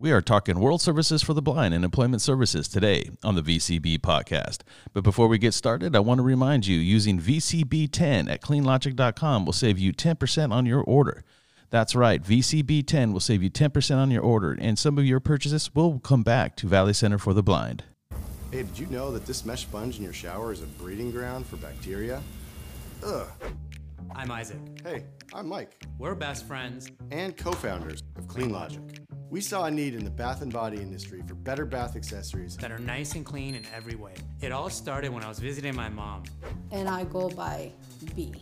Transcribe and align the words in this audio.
We 0.00 0.12
are 0.12 0.20
talking 0.22 0.60
World 0.60 0.80
Services 0.80 1.24
for 1.24 1.34
the 1.34 1.42
Blind 1.42 1.74
and 1.74 1.84
Employment 1.84 2.22
Services 2.22 2.68
today 2.68 3.10
on 3.24 3.34
the 3.34 3.42
VCB 3.42 3.98
podcast. 3.98 4.58
But 4.92 5.02
before 5.02 5.26
we 5.26 5.38
get 5.38 5.54
started, 5.54 5.96
I 5.96 5.98
want 6.00 6.18
to 6.18 6.22
remind 6.22 6.68
you 6.68 6.78
using 6.78 7.18
VCB10 7.18 8.30
at 8.30 8.40
cleanlogic.com 8.40 9.44
will 9.44 9.52
save 9.52 9.76
you 9.76 9.92
10% 9.92 10.52
on 10.52 10.66
your 10.66 10.82
order. 10.82 11.24
That's 11.70 11.96
right, 11.96 12.22
VCB10 12.22 13.12
will 13.12 13.18
save 13.18 13.42
you 13.42 13.50
10% 13.50 13.96
on 13.96 14.12
your 14.12 14.22
order, 14.22 14.56
and 14.60 14.78
some 14.78 14.98
of 14.98 15.04
your 15.04 15.18
purchases 15.18 15.74
will 15.74 15.98
come 15.98 16.22
back 16.22 16.54
to 16.56 16.68
Valley 16.68 16.92
Center 16.92 17.18
for 17.18 17.34
the 17.34 17.42
Blind. 17.42 17.82
Hey, 18.52 18.62
did 18.62 18.78
you 18.78 18.86
know 18.86 19.10
that 19.10 19.26
this 19.26 19.44
mesh 19.44 19.62
sponge 19.62 19.98
in 19.98 20.04
your 20.04 20.12
shower 20.12 20.52
is 20.52 20.62
a 20.62 20.66
breeding 20.66 21.10
ground 21.10 21.44
for 21.44 21.56
bacteria? 21.56 22.22
Ugh. 23.04 23.26
I'm 24.14 24.30
Isaac. 24.30 24.58
Hey, 24.84 25.04
I'm 25.34 25.48
Mike, 25.48 25.72
We're 25.98 26.14
best 26.14 26.46
friends. 26.46 26.88
and 27.10 27.36
co 27.36 27.50
founders 27.50 28.04
of 28.16 28.28
Clean 28.28 28.48
Logic. 28.50 28.80
We 29.30 29.40
saw 29.42 29.64
a 29.66 29.70
need 29.70 29.94
in 29.94 30.04
the 30.04 30.10
bath 30.10 30.40
and 30.40 30.50
body 30.52 30.78
industry 30.78 31.22
for 31.26 31.34
better 31.34 31.66
bath 31.66 31.96
accessories 31.96 32.56
that 32.58 32.72
are 32.72 32.78
nice 32.78 33.14
and 33.14 33.26
clean 33.26 33.54
in 33.54 33.64
every 33.74 33.94
way. 33.94 34.14
It 34.40 34.52
all 34.52 34.70
started 34.70 35.12
when 35.12 35.22
I 35.22 35.28
was 35.28 35.38
visiting 35.38 35.74
my 35.76 35.88
mom. 35.90 36.22
and 36.72 36.88
I 36.88 37.04
go 37.04 37.28
by 37.28 37.72
B. 38.14 38.34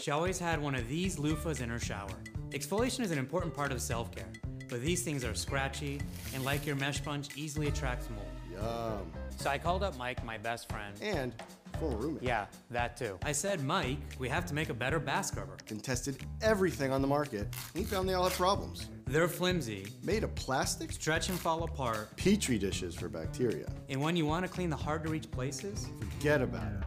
She 0.00 0.10
always 0.10 0.38
had 0.40 0.60
one 0.60 0.74
of 0.74 0.88
these 0.88 1.16
loofahs 1.16 1.60
in 1.60 1.68
her 1.68 1.78
shower. 1.78 2.10
Exfoliation 2.50 3.00
is 3.00 3.12
an 3.12 3.18
important 3.18 3.54
part 3.54 3.70
of 3.70 3.80
self 3.80 4.10
care, 4.14 4.32
but 4.68 4.80
these 4.82 5.02
things 5.02 5.22
are 5.24 5.34
scratchy 5.34 6.00
and, 6.34 6.44
like 6.44 6.66
your 6.66 6.76
mesh 6.76 6.98
sponge, 6.98 7.28
easily 7.36 7.68
attracts 7.68 8.08
mold. 8.10 8.26
Yum. 8.52 9.12
So 9.36 9.48
I 9.48 9.58
called 9.58 9.82
up 9.84 9.96
Mike, 9.96 10.24
my 10.24 10.38
best 10.38 10.68
friend. 10.68 10.94
and 11.00 11.32
former 11.78 11.96
roommate. 11.96 12.22
Yeah, 12.22 12.46
that 12.70 12.96
too. 12.96 13.18
I 13.22 13.32
said, 13.32 13.62
Mike, 13.64 13.98
we 14.18 14.28
have 14.28 14.46
to 14.46 14.54
make 14.54 14.68
a 14.68 14.74
better 14.74 14.98
bath 14.98 15.34
cover. 15.34 15.56
And 15.70 15.82
tested 15.82 16.16
everything 16.40 16.92
on 16.92 17.02
the 17.02 17.08
market. 17.08 17.42
and 17.42 17.52
He 17.74 17.84
found 17.84 18.08
they 18.08 18.14
all 18.14 18.24
had 18.24 18.32
problems. 18.32 18.88
They're 19.06 19.28
flimsy, 19.28 19.86
Made 20.02 20.24
of 20.24 20.34
plastic? 20.34 20.92
stretch 20.92 21.28
and 21.28 21.38
fall 21.38 21.64
apart, 21.64 22.16
Petri 22.16 22.58
dishes 22.58 22.94
for 22.94 23.08
bacteria. 23.08 23.66
and 23.88 24.00
when 24.00 24.16
you 24.16 24.24
want 24.26 24.44
to 24.46 24.50
clean 24.50 24.70
the 24.70 24.76
hard 24.76 25.02
to 25.04 25.10
reach 25.10 25.30
places, 25.30 25.88
Forget 26.00 26.40
about 26.40 26.72
it. 26.72 26.82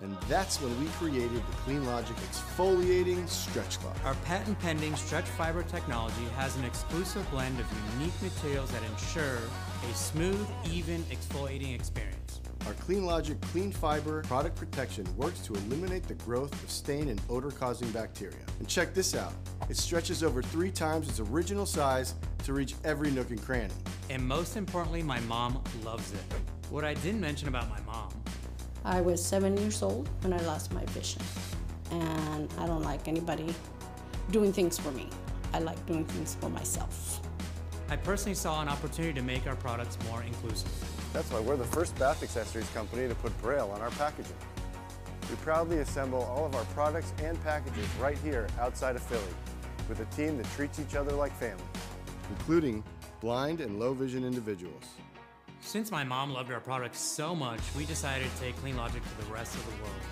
And 0.00 0.16
that's 0.28 0.60
when 0.60 0.76
we 0.80 0.86
created 0.98 1.30
the 1.36 1.56
Clean 1.64 1.86
Logic 1.86 2.16
exfoliating 2.16 3.28
stretch 3.28 3.78
cloth. 3.78 4.04
Our 4.04 4.14
patent 4.24 4.58
pending 4.58 4.96
stretch 4.96 5.26
fiber 5.26 5.62
technology 5.62 6.24
has 6.36 6.56
an 6.56 6.64
exclusive 6.64 7.24
blend 7.30 7.60
of 7.60 7.66
unique 8.00 8.20
materials 8.20 8.72
that 8.72 8.82
ensure 8.82 9.38
a 9.88 9.94
smooth, 9.94 10.44
even 10.68 11.04
exfoliating 11.04 11.72
experience. 11.76 12.21
Our 12.66 12.74
Clean 12.74 13.04
Logic 13.04 13.40
Clean 13.40 13.72
Fiber 13.72 14.22
product 14.22 14.56
protection 14.56 15.06
works 15.16 15.40
to 15.40 15.54
eliminate 15.54 16.04
the 16.04 16.14
growth 16.14 16.52
of 16.62 16.70
stain 16.70 17.08
and 17.08 17.20
odor 17.28 17.50
causing 17.50 17.90
bacteria. 17.90 18.36
And 18.58 18.68
check 18.68 18.94
this 18.94 19.14
out 19.14 19.32
it 19.68 19.76
stretches 19.76 20.22
over 20.22 20.42
three 20.42 20.70
times 20.70 21.08
its 21.08 21.20
original 21.20 21.66
size 21.66 22.14
to 22.44 22.52
reach 22.52 22.74
every 22.84 23.10
nook 23.10 23.30
and 23.30 23.42
cranny. 23.42 23.72
And 24.10 24.26
most 24.26 24.56
importantly, 24.56 25.02
my 25.02 25.20
mom 25.20 25.62
loves 25.84 26.12
it. 26.12 26.20
What 26.70 26.84
I 26.84 26.94
didn't 26.94 27.20
mention 27.20 27.48
about 27.48 27.68
my 27.68 27.80
mom 27.80 28.10
I 28.84 29.00
was 29.00 29.24
seven 29.24 29.56
years 29.56 29.80
old 29.82 30.08
when 30.22 30.32
I 30.32 30.38
lost 30.38 30.72
my 30.72 30.84
vision. 30.86 31.22
And 31.90 32.52
I 32.58 32.66
don't 32.66 32.82
like 32.82 33.06
anybody 33.06 33.54
doing 34.30 34.52
things 34.52 34.78
for 34.78 34.90
me. 34.90 35.08
I 35.52 35.60
like 35.60 35.84
doing 35.86 36.04
things 36.04 36.36
for 36.40 36.48
myself. 36.48 37.20
I 37.88 37.96
personally 37.96 38.34
saw 38.34 38.60
an 38.60 38.68
opportunity 38.68 39.12
to 39.14 39.22
make 39.22 39.46
our 39.46 39.54
products 39.56 39.98
more 40.08 40.22
inclusive. 40.22 40.70
That's 41.12 41.30
why 41.30 41.40
we're 41.40 41.56
the 41.56 41.64
first 41.64 41.98
bath 41.98 42.22
accessories 42.22 42.68
company 42.70 43.06
to 43.06 43.14
put 43.16 43.38
Braille 43.42 43.70
on 43.70 43.82
our 43.82 43.90
packaging. 43.90 44.36
We 45.28 45.36
proudly 45.36 45.78
assemble 45.78 46.22
all 46.22 46.46
of 46.46 46.54
our 46.54 46.64
products 46.66 47.12
and 47.22 47.42
packages 47.44 47.86
right 48.00 48.16
here 48.18 48.48
outside 48.58 48.96
of 48.96 49.02
Philly 49.02 49.22
with 49.88 50.00
a 50.00 50.06
team 50.16 50.38
that 50.38 50.50
treats 50.52 50.80
each 50.80 50.94
other 50.94 51.12
like 51.12 51.32
family, 51.32 51.64
including 52.30 52.82
blind 53.20 53.60
and 53.60 53.78
low 53.78 53.92
vision 53.92 54.24
individuals. 54.24 54.84
Since 55.60 55.90
my 55.90 56.02
mom 56.02 56.32
loved 56.32 56.50
our 56.50 56.60
products 56.60 56.98
so 56.98 57.34
much, 57.34 57.60
we 57.76 57.84
decided 57.84 58.28
to 58.34 58.40
take 58.40 58.56
Clean 58.56 58.76
Logic 58.76 59.02
to 59.02 59.26
the 59.26 59.32
rest 59.32 59.54
of 59.54 59.64
the 59.66 59.82
world. 59.82 60.02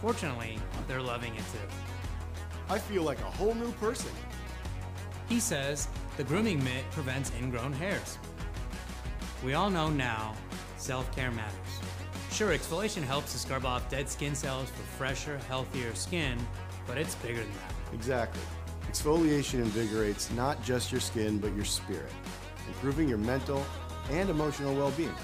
Fortunately, 0.00 0.58
they're 0.86 1.00
loving 1.00 1.34
it 1.34 1.44
too. 1.52 1.58
I 2.68 2.78
feel 2.78 3.02
like 3.02 3.20
a 3.20 3.24
whole 3.24 3.54
new 3.54 3.72
person. 3.72 4.12
He 5.28 5.40
says 5.40 5.88
the 6.16 6.24
grooming 6.24 6.62
mitt 6.62 6.88
prevents 6.90 7.32
ingrown 7.40 7.72
hairs. 7.72 8.18
We 9.44 9.54
all 9.54 9.70
know 9.70 9.88
now 9.88 10.34
self 10.78 11.14
care 11.14 11.30
matters. 11.30 11.52
Sure, 12.30 12.56
exfoliation 12.56 13.02
helps 13.02 13.32
to 13.32 13.38
scrub 13.38 13.64
off 13.64 13.88
dead 13.90 14.08
skin 14.08 14.34
cells 14.34 14.68
for 14.70 14.82
fresher, 14.98 15.38
healthier 15.48 15.94
skin, 15.94 16.38
but 16.86 16.98
it's 16.98 17.14
bigger 17.16 17.40
than 17.40 17.52
that. 17.52 17.94
Exactly. 17.94 18.42
Exfoliation 18.90 19.54
invigorates 19.54 20.30
not 20.32 20.62
just 20.62 20.92
your 20.92 21.00
skin, 21.00 21.38
but 21.38 21.54
your 21.54 21.64
spirit, 21.64 22.10
improving 22.68 23.08
your 23.08 23.18
mental 23.18 23.64
and 24.10 24.30
emotional 24.30 24.74
well 24.74 24.90
being. 24.92 25.14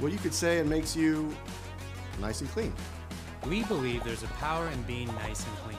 Well, 0.00 0.12
you 0.12 0.18
could 0.18 0.34
say 0.34 0.58
it 0.58 0.66
makes 0.66 0.94
you 0.94 1.34
nice 2.20 2.40
and 2.40 2.50
clean. 2.50 2.72
We 3.46 3.62
believe 3.64 4.04
there's 4.04 4.22
a 4.22 4.28
power 4.28 4.68
in 4.68 4.82
being 4.82 5.06
nice 5.16 5.44
and 5.46 5.56
clean. 5.58 5.78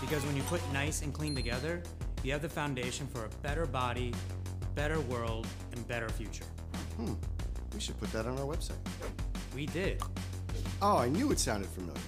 Because 0.00 0.24
when 0.24 0.36
you 0.36 0.42
put 0.44 0.60
nice 0.72 1.02
and 1.02 1.12
clean 1.12 1.34
together, 1.34 1.82
you 2.22 2.32
have 2.32 2.42
the 2.42 2.48
foundation 2.48 3.06
for 3.06 3.24
a 3.24 3.28
better 3.42 3.66
body, 3.66 4.14
better 4.74 5.00
world, 5.00 5.46
and 5.72 5.86
better 5.88 6.08
future. 6.08 6.44
Hmm, 7.00 7.14
we 7.72 7.80
should 7.80 7.98
put 7.98 8.12
that 8.12 8.26
on 8.26 8.38
our 8.38 8.44
website. 8.44 8.76
We 9.54 9.64
did. 9.64 10.02
Oh, 10.82 10.98
I 10.98 11.08
knew 11.08 11.32
it 11.32 11.38
sounded 11.38 11.68
familiar. 11.70 11.98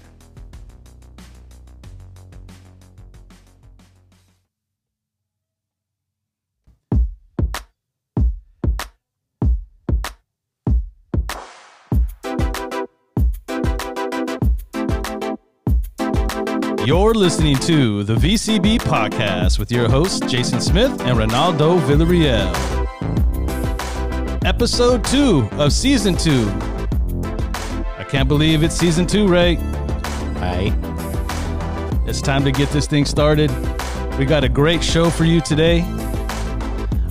You're 16.85 17.15
listening 17.15 17.57
to 17.61 18.05
the 18.05 18.17
VCB 18.17 18.81
podcast 18.81 19.59
with 19.59 19.73
your 19.73 19.89
hosts, 19.89 20.21
Jason 20.31 20.61
Smith 20.61 21.01
and 21.01 21.17
Ronaldo 21.17 21.79
Villarreal. 21.81 22.82
Episode 24.63 25.05
two 25.07 25.49
of 25.55 25.73
season 25.73 26.17
two. 26.17 26.49
I 27.99 28.07
can't 28.09 28.29
believe 28.29 28.63
it's 28.63 28.77
season 28.77 29.09
two, 29.09 29.27
right? 29.27 29.59
Hi. 30.39 30.73
It's 32.07 32.21
time 32.21 32.45
to 32.45 32.53
get 32.53 32.69
this 32.69 32.87
thing 32.87 33.05
started. 33.05 33.51
We 34.21 34.25
got 34.25 34.45
a 34.45 34.49
great 34.49 34.85
show 34.85 35.11
for 35.11 35.25
you 35.25 35.41
today. 35.41 35.81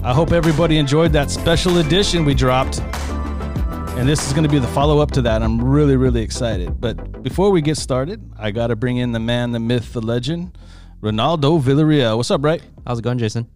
I 0.01 0.13
hope 0.13 0.31
everybody 0.31 0.77
enjoyed 0.77 1.11
that 1.11 1.29
special 1.29 1.79
edition 1.79 2.23
we 2.23 2.35
dropped. 2.35 2.79
And 2.79 4.07
this 4.07 4.25
is 4.25 4.31
going 4.31 4.45
to 4.45 4.49
be 4.49 4.59
the 4.59 4.67
follow 4.67 4.99
up 4.99 5.11
to 5.11 5.21
that. 5.23 5.43
I'm 5.43 5.61
really, 5.61 5.97
really 5.97 6.21
excited. 6.21 6.79
But 6.79 7.21
before 7.21 7.51
we 7.51 7.61
get 7.61 7.75
started, 7.75 8.31
I 8.39 8.51
got 8.51 8.67
to 8.67 8.77
bring 8.77 8.95
in 8.95 9.11
the 9.11 9.19
man, 9.19 9.51
the 9.51 9.59
myth, 9.59 9.91
the 9.91 10.01
legend, 10.01 10.57
Ronaldo 11.01 11.61
Villarreal. 11.61 12.15
What's 12.15 12.31
up, 12.31 12.45
right? 12.45 12.63
How's 12.87 12.99
it 12.99 13.01
going, 13.01 13.17
Jason? 13.17 13.49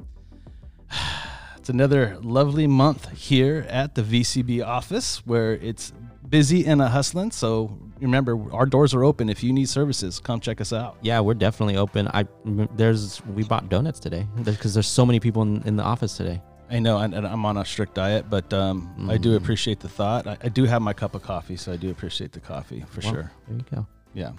It's 1.66 1.72
another 1.72 2.20
lovely 2.22 2.68
month 2.68 3.10
here 3.18 3.66
at 3.70 3.96
the 3.96 4.04
VCB 4.04 4.64
office 4.64 5.26
where 5.26 5.54
it's 5.54 5.94
busy 6.30 6.64
and 6.68 6.80
a 6.80 6.88
hustling. 6.88 7.32
So 7.32 7.76
remember, 8.00 8.40
our 8.54 8.68
doors 8.68 8.94
are 8.94 9.04
open. 9.04 9.30
If 9.30 9.44
you 9.44 9.52
need 9.52 9.68
services, 9.68 10.20
come 10.20 10.40
check 10.40 10.62
us 10.62 10.72
out. 10.72 10.98
Yeah, 11.02 11.22
we're 11.22 11.34
definitely 11.34 11.78
open. 11.78 12.08
I 12.10 12.28
there's 12.76 13.26
we 13.26 13.46
bought 13.46 13.68
donuts 13.68 14.00
today 14.00 14.28
because 14.44 14.76
there's 14.76 14.86
so 14.86 15.08
many 15.08 15.20
people 15.20 15.42
in, 15.42 15.64
in 15.64 15.76
the 15.76 15.82
office 15.82 16.16
today. 16.16 16.40
I 16.70 16.78
know, 16.78 17.00
and, 17.00 17.16
and 17.16 17.26
I'm 17.26 17.44
on 17.48 17.58
a 17.58 17.66
strict 17.66 17.96
diet, 17.96 18.30
but 18.30 18.54
um, 18.54 19.08
I 19.10 19.18
do 19.18 19.36
appreciate 19.36 19.80
the 19.80 19.90
thought. 19.90 20.28
I, 20.28 20.38
I 20.44 20.50
do 20.50 20.66
have 20.66 20.84
my 20.84 20.94
cup 20.94 21.16
of 21.16 21.24
coffee, 21.24 21.56
so 21.56 21.74
I 21.74 21.78
do 21.78 21.90
appreciate 21.90 22.32
the 22.32 22.42
coffee 22.42 22.86
for 22.92 23.02
Well, 23.02 23.12
sure. 23.12 23.32
There 23.48 23.58
you 23.58 23.66
go. 23.74 23.88
Yeah. 24.14 24.34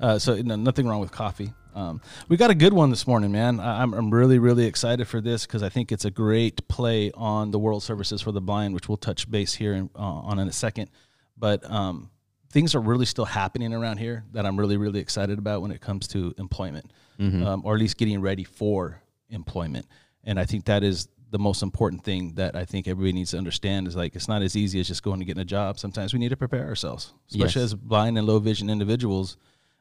Uh, 0.00 0.18
so 0.18 0.40
no, 0.40 0.56
nothing 0.56 0.88
wrong 0.88 1.00
with 1.00 1.12
coffee. 1.12 1.52
Um, 1.74 2.00
we 2.28 2.36
got 2.36 2.50
a 2.50 2.54
good 2.54 2.72
one 2.72 2.90
this 2.90 3.06
morning, 3.06 3.32
man. 3.32 3.60
I, 3.60 3.82
I'm, 3.82 3.92
I'm 3.94 4.10
really, 4.10 4.38
really 4.38 4.66
excited 4.66 5.06
for 5.08 5.20
this 5.20 5.46
because 5.46 5.62
I 5.62 5.68
think 5.68 5.92
it's 5.92 6.04
a 6.04 6.10
great 6.10 6.66
play 6.68 7.10
on 7.12 7.50
the 7.50 7.58
World 7.58 7.82
Services 7.82 8.20
for 8.22 8.32
the 8.32 8.40
Blind, 8.40 8.74
which 8.74 8.88
we'll 8.88 8.96
touch 8.96 9.30
base 9.30 9.54
here 9.54 9.74
in, 9.74 9.90
uh, 9.94 9.98
on 9.98 10.38
in 10.38 10.48
a 10.48 10.52
second. 10.52 10.90
But 11.36 11.68
um, 11.70 12.10
things 12.50 12.74
are 12.74 12.80
really 12.80 13.06
still 13.06 13.24
happening 13.24 13.72
around 13.72 13.98
here 13.98 14.24
that 14.32 14.44
I'm 14.46 14.58
really, 14.58 14.76
really 14.76 15.00
excited 15.00 15.38
about 15.38 15.62
when 15.62 15.70
it 15.70 15.80
comes 15.80 16.08
to 16.08 16.34
employment, 16.38 16.90
um, 17.20 17.62
or 17.64 17.74
at 17.74 17.80
least 17.80 17.96
getting 17.96 18.20
ready 18.20 18.44
for 18.44 19.00
employment. 19.28 19.86
And 20.24 20.38
I 20.38 20.44
think 20.44 20.64
that 20.66 20.82
is 20.82 21.08
the 21.30 21.38
most 21.38 21.62
important 21.62 22.02
thing 22.02 22.34
that 22.34 22.56
I 22.56 22.64
think 22.64 22.88
everybody 22.88 23.12
needs 23.12 23.30
to 23.30 23.38
understand 23.38 23.86
is 23.86 23.94
like 23.94 24.16
it's 24.16 24.26
not 24.26 24.42
as 24.42 24.56
easy 24.56 24.80
as 24.80 24.88
just 24.88 25.02
going 25.04 25.20
and 25.20 25.26
getting 25.26 25.40
a 25.40 25.44
job. 25.44 25.78
Sometimes 25.78 26.12
we 26.12 26.18
need 26.18 26.30
to 26.30 26.36
prepare 26.36 26.66
ourselves, 26.66 27.12
especially 27.30 27.62
Yes. 27.62 27.72
as 27.72 27.74
blind 27.74 28.18
and 28.18 28.26
low 28.26 28.40
vision 28.40 28.68
individuals. 28.68 29.36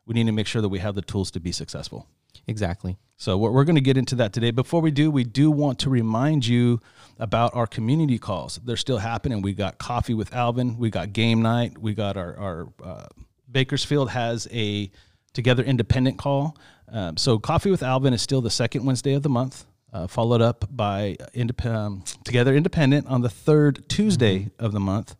We 0.09 0.15
need 0.15 0.25
to 0.25 0.31
make 0.33 0.47
sure 0.47 0.61
that 0.61 0.69
we 0.69 0.79
have 0.79 0.95
the 0.95 1.03
tools 1.03 1.29
to 1.31 1.39
be 1.39 1.51
successful. 1.51 2.07
Exactly. 2.47 2.97
So 3.15 3.37
we're, 3.37 3.51
we're 3.51 3.63
going 3.63 3.75
to 3.75 3.81
get 3.81 3.95
into 3.95 4.15
that 4.15 4.33
today. 4.33 4.49
Before 4.49 4.81
we 4.81 4.89
do, 4.89 5.11
we 5.11 5.23
do 5.23 5.51
want 5.51 5.77
to 5.79 5.89
remind 5.89 6.47
you 6.47 6.79
about 7.19 7.53
our 7.53 7.67
community 7.67 8.17
calls. 8.17 8.59
They're 8.65 8.75
still 8.75 8.97
happening. 8.97 9.43
We 9.43 9.53
got 9.53 9.77
coffee 9.77 10.15
with 10.15 10.33
Alvin. 10.33 10.77
We 10.79 10.89
got 10.89 11.13
game 11.13 11.43
night. 11.43 11.77
We 11.77 11.93
got 11.93 12.17
our 12.17 12.35
our 12.37 12.67
uh, 12.83 13.05
Bakersfield 13.51 14.09
has 14.09 14.47
a 14.51 14.89
together 15.33 15.63
independent 15.63 16.17
call. 16.17 16.57
Um, 16.91 17.17
so 17.17 17.37
coffee 17.37 17.69
with 17.69 17.83
Alvin 17.83 18.13
is 18.13 18.21
still 18.23 18.41
the 18.41 18.49
second 18.49 18.85
Wednesday 18.85 19.13
of 19.13 19.21
the 19.21 19.29
month. 19.29 19.65
Uh, 19.93 20.07
followed 20.07 20.41
up 20.41 20.65
by 20.71 21.17
indep- 21.35 21.65
um, 21.65 22.03
Together 22.23 22.55
Independent 22.55 23.05
on 23.07 23.21
the 23.21 23.29
third 23.29 23.87
Tuesday 23.89 24.39
Mm-hmm. 24.39 24.65
of 24.65 24.71
the 24.71 24.79
month. 24.79 25.15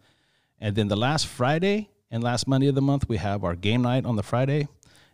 And 0.59 0.75
then 0.75 0.87
the 0.89 0.95
last 0.97 1.25
Friday 1.27 1.89
and 2.11 2.23
last 2.23 2.47
Monday 2.47 2.67
of 2.67 2.75
the 2.75 2.81
month, 2.81 3.07
we 3.09 3.17
have 3.17 3.43
our 3.43 3.55
game 3.55 3.81
night 3.81 4.05
on 4.05 4.15
the 4.15 4.23
Friday 4.23 4.67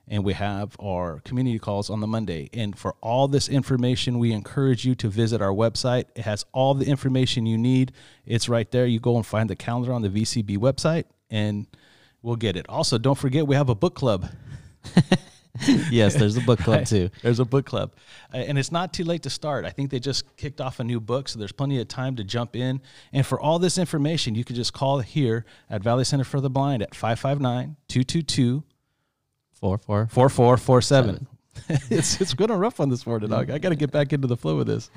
and 0.07 0.23
we 0.23 0.33
have 0.33 0.75
our 0.79 1.19
community 1.21 1.59
calls 1.59 1.89
on 1.89 1.99
the 1.99 2.07
Monday. 2.07 2.49
And 2.53 2.77
for 2.77 2.95
all 3.01 3.27
this 3.27 3.49
information, 3.49 4.19
we 4.19 4.31
encourage 4.31 4.85
you 4.85 4.95
to 4.95 5.09
visit 5.09 5.41
our 5.41 5.51
website. 5.51 6.05
It 6.15 6.23
has 6.23 6.45
all 6.53 6.73
the 6.73 6.85
information 6.85 7.45
you 7.45 7.57
need. 7.57 7.91
It's 8.25 8.47
right 8.47 8.69
there. 8.71 8.85
You 8.85 8.99
go 8.99 9.15
and 9.15 9.25
find 9.25 9.49
the 9.49 9.55
calendar 9.55 9.93
on 9.93 10.01
the 10.01 10.09
VCB 10.09 10.57
website 10.57 11.05
and 11.29 11.67
we'll 12.21 12.35
get 12.35 12.55
it. 12.55 12.65
Also, 12.69 12.97
don't 12.97 13.17
forget 13.17 13.47
we 13.47 13.55
have 13.55 13.69
a 13.69 13.75
book 13.75 13.95
club. 13.95 14.29
yes, 15.89 16.15
there's 16.15 16.37
a 16.37 16.41
book 16.41 16.59
club 16.59 16.85
too. 16.87 17.09
There's 17.23 17.39
a 17.39 17.45
book 17.45 17.65
club. 17.65 17.93
Uh, 18.33 18.37
and 18.37 18.57
it's 18.59 18.71
not 18.71 18.93
too 18.93 19.03
late 19.03 19.23
to 19.23 19.29
start. 19.29 19.65
I 19.65 19.69
think 19.69 19.89
they 19.89 19.99
just 19.99 20.35
kicked 20.37 20.61
off 20.61 20.79
a 20.79 20.83
new 20.83 20.99
book, 20.99 21.29
so 21.29 21.39
there's 21.39 21.51
plenty 21.51 21.79
of 21.79 21.87
time 21.87 22.15
to 22.17 22.23
jump 22.23 22.55
in. 22.55 22.81
And 23.11 23.25
for 23.25 23.39
all 23.39 23.57
this 23.57 23.77
information, 23.77 24.35
you 24.35 24.43
can 24.43 24.55
just 24.55 24.73
call 24.73 24.99
here 24.99 25.45
at 25.69 25.81
Valley 25.81 26.03
Center 26.03 26.23
for 26.23 26.41
the 26.41 26.49
Blind 26.49 26.83
at 26.83 26.93
559 26.93 27.77
222 27.87 28.63
Four, 29.55 29.77
four. 29.77 30.07
4447. 30.07 31.27
it's 31.89 32.19
it's 32.19 32.33
going 32.33 32.49
to 32.49 32.57
rough 32.57 32.79
on 32.79 32.89
this 32.89 33.07
morning, 33.07 33.29
dog. 33.29 33.49
I 33.49 33.57
got 33.57 33.69
to 33.69 33.75
get 33.75 33.91
back 33.91 34.13
into 34.13 34.27
the 34.27 34.37
flow 34.37 34.59
of 34.59 34.67
this. 34.67 34.89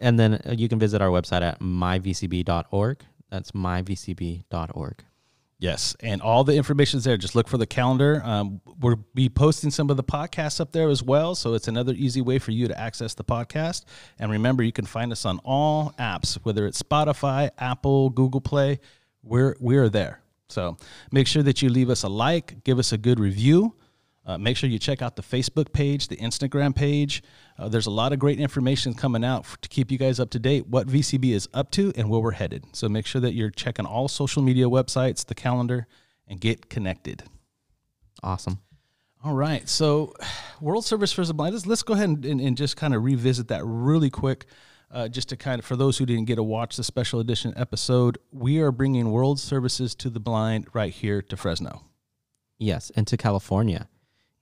And 0.00 0.18
then 0.18 0.34
uh, 0.34 0.54
you 0.56 0.68
can 0.68 0.78
visit 0.78 1.02
our 1.02 1.10
website 1.10 1.42
at 1.42 1.60
myvcb.org. 1.60 3.04
That's 3.30 3.52
myvcb.org. 3.52 5.04
Yes, 5.58 5.96
and 6.00 6.20
all 6.20 6.44
the 6.44 6.54
information's 6.54 7.04
there. 7.04 7.16
Just 7.16 7.34
look 7.34 7.48
for 7.48 7.56
the 7.56 7.66
calendar. 7.66 8.20
Um, 8.24 8.60
we'll 8.78 9.02
be 9.14 9.30
posting 9.30 9.70
some 9.70 9.88
of 9.88 9.96
the 9.96 10.04
podcasts 10.04 10.60
up 10.60 10.72
there 10.72 10.90
as 10.90 11.02
well, 11.02 11.34
so 11.34 11.54
it's 11.54 11.66
another 11.66 11.94
easy 11.94 12.20
way 12.20 12.38
for 12.38 12.50
you 12.50 12.68
to 12.68 12.78
access 12.78 13.14
the 13.14 13.24
podcast. 13.24 13.84
And 14.18 14.30
remember, 14.30 14.62
you 14.62 14.72
can 14.72 14.84
find 14.84 15.12
us 15.12 15.24
on 15.24 15.38
all 15.44 15.94
apps, 15.98 16.34
whether 16.42 16.66
it's 16.66 16.82
Spotify, 16.82 17.50
Apple, 17.56 18.10
Google 18.10 18.42
Play. 18.42 18.80
We're 19.22 19.56
we're 19.58 19.88
there. 19.88 20.20
So 20.50 20.76
make 21.10 21.26
sure 21.26 21.42
that 21.42 21.62
you 21.62 21.70
leave 21.70 21.88
us 21.88 22.02
a 22.02 22.08
like, 22.08 22.62
give 22.62 22.78
us 22.78 22.92
a 22.92 22.98
good 22.98 23.18
review. 23.18 23.74
Uh, 24.26 24.36
make 24.36 24.56
sure 24.56 24.68
you 24.68 24.78
check 24.78 25.02
out 25.02 25.14
the 25.14 25.22
Facebook 25.22 25.72
page, 25.72 26.08
the 26.08 26.16
Instagram 26.16 26.74
page. 26.74 27.22
Uh, 27.58 27.68
there's 27.68 27.86
a 27.86 27.90
lot 27.90 28.12
of 28.12 28.18
great 28.18 28.40
information 28.40 28.92
coming 28.92 29.24
out 29.24 29.46
to 29.62 29.68
keep 29.68 29.90
you 29.90 29.96
guys 29.96 30.18
up 30.18 30.30
to 30.30 30.40
date 30.40 30.66
what 30.66 30.88
VCB 30.88 31.30
is 31.30 31.48
up 31.54 31.70
to 31.70 31.92
and 31.96 32.10
where 32.10 32.20
we're 32.20 32.32
headed. 32.32 32.64
So 32.72 32.88
make 32.88 33.06
sure 33.06 33.20
that 33.20 33.34
you're 33.34 33.50
checking 33.50 33.86
all 33.86 34.08
social 34.08 34.42
media 34.42 34.66
websites, 34.66 35.24
the 35.24 35.36
calendar, 35.36 35.86
and 36.26 36.40
get 36.40 36.68
connected. 36.68 37.22
Awesome. 38.22 38.58
All 39.22 39.34
right. 39.34 39.68
So, 39.68 40.12
World 40.60 40.84
Service 40.84 41.12
for 41.12 41.24
the 41.24 41.32
Blind. 41.32 41.54
Let's, 41.54 41.66
let's 41.66 41.82
go 41.84 41.94
ahead 41.94 42.08
and, 42.08 42.24
and, 42.24 42.40
and 42.40 42.56
just 42.56 42.76
kind 42.76 42.94
of 42.94 43.04
revisit 43.04 43.48
that 43.48 43.62
really 43.64 44.10
quick. 44.10 44.46
Uh, 44.88 45.08
just 45.08 45.28
to 45.28 45.36
kind 45.36 45.58
of, 45.58 45.64
for 45.64 45.74
those 45.74 45.98
who 45.98 46.06
didn't 46.06 46.26
get 46.26 46.36
to 46.36 46.44
watch 46.44 46.76
the 46.76 46.84
special 46.84 47.18
edition 47.18 47.52
episode, 47.56 48.18
we 48.30 48.60
are 48.60 48.70
bringing 48.70 49.10
World 49.10 49.40
Services 49.40 49.96
to 49.96 50.08
the 50.08 50.20
Blind 50.20 50.68
right 50.72 50.92
here 50.92 51.20
to 51.22 51.36
Fresno. 51.36 51.82
Yes, 52.56 52.90
and 52.94 53.04
to 53.08 53.16
California. 53.16 53.88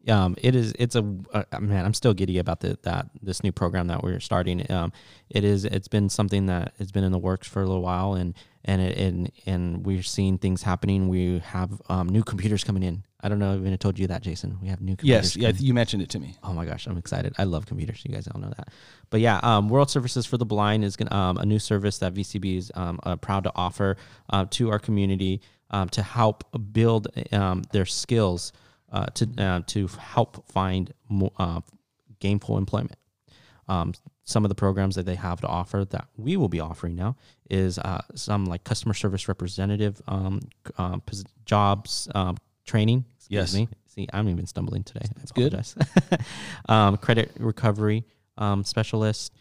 Um, 0.09 0.37
it 0.39 0.55
is. 0.55 0.75
It's 0.79 0.97
a 0.97 1.17
uh, 1.33 1.45
man. 1.61 1.85
I'm 1.85 1.95
still 1.95 2.15
giddy 2.15 2.39
about 2.39 2.61
the, 2.61 2.79
that 2.83 3.07
this 3.23 3.43
new 3.43 3.53
program 3.53 3.87
that 3.89 4.03
we're 4.03 4.21
starting. 4.21 4.71
Um, 4.71 4.93
it 5.31 5.45
is. 5.45 5.65
It's 5.65 5.89
been 5.89 6.09
something 6.09 6.47
that 6.47 6.75
has 6.79 6.93
been 6.93 7.05
in 7.05 7.13
the 7.13 7.19
works 7.19 7.49
for 7.49 7.63
a 7.63 7.67
little 7.67 7.83
while, 7.83 8.15
and 8.15 8.35
and 8.65 8.83
it, 8.83 8.99
and 8.99 9.33
and 9.47 9.87
we're 9.87 10.03
seeing 10.03 10.39
things 10.39 10.63
happening. 10.63 11.09
We 11.09 11.39
have 11.41 11.81
um, 11.89 12.09
new 12.09 12.23
computers 12.23 12.65
coming 12.65 12.83
in. 12.83 13.05
I 13.21 13.29
don't 13.29 13.39
know 13.39 13.55
if 13.55 13.59
I 13.59 13.61
even 13.61 13.79
told 13.79 13.99
you 13.99 14.07
that, 14.09 14.23
Jason. 14.23 14.59
We 14.61 14.69
have 14.69 14.83
new 14.83 14.97
computers. 14.97 15.35
Yes, 15.35 15.59
yeah, 15.61 15.67
you 15.67 15.73
mentioned 15.73 16.03
it 16.03 16.11
to 16.11 16.19
me. 16.19 16.37
Oh 16.43 16.53
my 16.53 16.67
gosh, 16.67 16.87
I'm 16.87 16.99
excited. 16.99 17.35
I 17.39 17.45
love 17.45 17.65
computers. 17.65 18.03
You 18.05 18.15
guys 18.15 18.29
all 18.29 18.39
know 18.39 18.53
that. 18.55 18.69
But 19.09 19.21
yeah, 19.21 19.41
um, 19.43 19.71
World 19.71 19.91
Services 19.91 20.27
for 20.27 20.37
the 20.37 20.45
Blind 20.45 20.85
is 20.85 20.97
gonna, 20.97 21.15
um, 21.15 21.39
a 21.39 21.47
new 21.47 21.59
service 21.59 21.99
that 21.99 22.13
VCB 22.13 22.59
is 22.59 22.73
um, 22.75 23.01
uh, 23.03 23.17
proud 23.17 23.45
to 23.45 23.53
offer 23.55 23.97
uh, 24.29 24.45
to 24.51 24.71
our 24.71 24.79
community 24.79 25.41
um, 25.71 25.89
to 25.91 26.03
help 26.03 26.45
build 26.73 27.09
um, 27.33 27.63
their 27.73 27.87
skills 27.87 28.53
uh, 28.93 29.07
to 29.07 29.29
uh, 29.39 29.61
to 29.67 29.87
help 29.99 30.49
find 30.51 30.93
more, 31.09 31.33
uh, 31.39 31.61
gainful 32.21 32.59
employment. 32.59 32.97
Um, 33.69 33.95
some 34.25 34.45
of 34.45 34.49
the 34.49 34.55
programs 34.55 34.95
that 34.95 35.05
they 35.05 35.15
have 35.17 35.41
to 35.43 35.47
offer 35.47 35.85
that 35.91 36.07
we 36.17 36.37
will 36.37 36.49
be 36.49 36.61
offering 36.61 36.95
now 36.95 37.17
is 37.51 37.79
uh, 37.79 38.01
some 38.15 38.47
like 38.47 38.65
customer 38.65 38.95
service 38.95 39.29
representative 39.29 40.01
um, 40.09 40.41
um, 40.79 41.03
jobs 41.45 42.09
um, 42.15 42.37
training. 42.65 43.05
Excuse 43.17 43.31
Yes. 43.31 43.55
me. 43.55 43.69
See, 43.87 44.09
I'm 44.13 44.29
even 44.29 44.47
stumbling 44.47 44.83
today. 44.83 45.07
That's 45.17 45.31
good. 45.31 45.55
um, 46.69 46.97
credit 46.97 47.31
recovery 47.39 48.05
um, 48.39 48.65
specialist, 48.65 49.33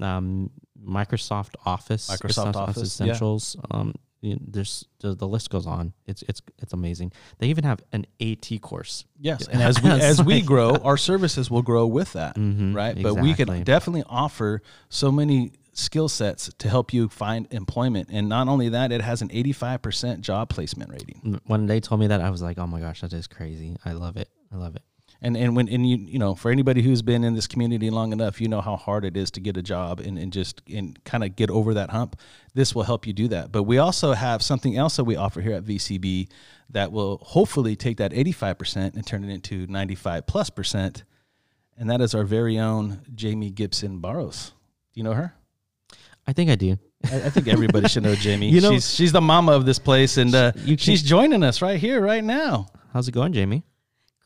um, 0.00 0.50
Microsoft 0.84 1.54
Office, 1.64 2.08
Microsoft 2.10 2.56
Office, 2.56 2.76
yeah. 2.98 3.06
Essentials. 3.06 3.56
Um, 3.70 3.94
you 4.22 4.34
know, 4.34 4.40
there's 4.46 4.86
the, 5.00 5.14
the 5.14 5.28
list 5.28 5.50
goes 5.50 5.66
on. 5.66 5.92
It's 6.06 6.22
it's 6.22 6.40
it's 6.58 6.72
amazing. 6.72 7.12
They 7.38 7.48
even 7.48 7.64
have 7.64 7.80
an 7.92 8.06
AT 8.20 8.48
course. 8.62 9.04
Yes, 9.18 9.46
and 9.48 9.60
as 9.60 9.82
we 9.82 9.90
as 10.10 10.22
we 10.22 10.40
grow, 10.40 10.76
our 10.76 10.96
services 10.96 11.50
will 11.50 11.62
grow 11.62 11.86
with 11.86 12.14
that, 12.14 12.36
Mhm, 12.36 12.74
right? 12.74 12.96
But 13.02 13.16
we 13.16 13.34
can 13.34 13.62
definitely 13.64 14.04
offer 14.08 14.62
so 14.88 15.12
many 15.12 15.52
skill 15.74 16.08
sets 16.08 16.50
to 16.58 16.68
help 16.68 16.92
you 16.94 17.08
find 17.08 17.48
employment, 17.50 18.08
and 18.12 18.28
not 18.28 18.46
only 18.46 18.68
that, 18.70 18.92
it 18.92 19.00
has 19.00 19.22
an 19.22 19.30
eighty-five 19.32 19.82
percent 19.82 20.20
job 20.22 20.48
placement 20.48 20.90
rating. 20.92 21.40
When 21.46 21.66
they 21.66 21.80
told 21.80 22.00
me 22.00 22.06
that, 22.06 22.20
I 22.20 22.30
was 22.30 22.40
like, 22.42 22.58
oh 22.58 22.66
my 22.66 22.78
gosh, 22.80 23.00
that 23.00 23.12
is 23.12 23.26
crazy. 23.26 23.76
I 23.84 23.92
love 23.92 24.16
it. 24.16 24.28
I 24.52 24.56
love 24.56 24.76
it. 24.76 24.82
And 25.24 25.36
and 25.36 25.54
when 25.54 25.68
and 25.68 25.88
you 25.88 25.96
you 25.98 26.18
know 26.18 26.34
for 26.34 26.50
anybody 26.50 26.82
who's 26.82 27.00
been 27.00 27.22
in 27.22 27.34
this 27.34 27.46
community 27.46 27.90
long 27.90 28.12
enough, 28.12 28.40
you 28.40 28.48
know 28.48 28.60
how 28.60 28.76
hard 28.76 29.04
it 29.04 29.16
is 29.16 29.30
to 29.32 29.40
get 29.40 29.56
a 29.56 29.62
job 29.62 30.00
and, 30.00 30.18
and 30.18 30.32
just 30.32 30.60
and 30.68 31.02
kind 31.04 31.22
of 31.22 31.36
get 31.36 31.48
over 31.48 31.74
that 31.74 31.90
hump. 31.90 32.16
This 32.54 32.74
will 32.74 32.82
help 32.82 33.06
you 33.06 33.12
do 33.12 33.28
that. 33.28 33.52
But 33.52 33.62
we 33.62 33.78
also 33.78 34.14
have 34.14 34.42
something 34.42 34.76
else 34.76 34.96
that 34.96 35.04
we 35.04 35.14
offer 35.14 35.40
here 35.40 35.52
at 35.52 35.64
VCB 35.64 36.28
that 36.70 36.90
will 36.90 37.18
hopefully 37.18 37.76
take 37.76 37.98
that 37.98 38.12
eighty 38.12 38.32
five 38.32 38.58
percent 38.58 38.96
and 38.96 39.06
turn 39.06 39.22
it 39.22 39.32
into 39.32 39.64
ninety 39.68 39.94
five 39.94 40.26
plus 40.26 40.50
percent, 40.50 41.04
and 41.78 41.88
that 41.88 42.00
is 42.00 42.16
our 42.16 42.24
very 42.24 42.58
own 42.58 43.02
Jamie 43.14 43.50
Gibson 43.52 44.00
Barrows. 44.00 44.52
Do 44.92 44.98
you 44.98 45.04
know 45.04 45.14
her? 45.14 45.34
I 46.26 46.32
think 46.32 46.50
I 46.50 46.56
do. 46.56 46.78
I, 47.04 47.30
think 47.30 47.48
everybody 47.48 47.88
should 47.88 48.02
know 48.02 48.14
Jamie. 48.16 48.48
You 48.50 48.60
know- 48.60 48.72
she's 48.72 48.92
she's 48.92 49.12
the 49.12 49.20
mama 49.20 49.52
of 49.52 49.66
this 49.66 49.78
place, 49.78 50.16
and 50.16 50.34
uh, 50.34 50.52
she's 50.76 51.02
joining 51.04 51.44
us 51.44 51.62
right 51.62 51.78
here, 51.78 52.00
right 52.00 52.24
now. 52.24 52.66
How's 52.92 53.06
it 53.06 53.12
going, 53.12 53.32
Jamie? 53.32 53.64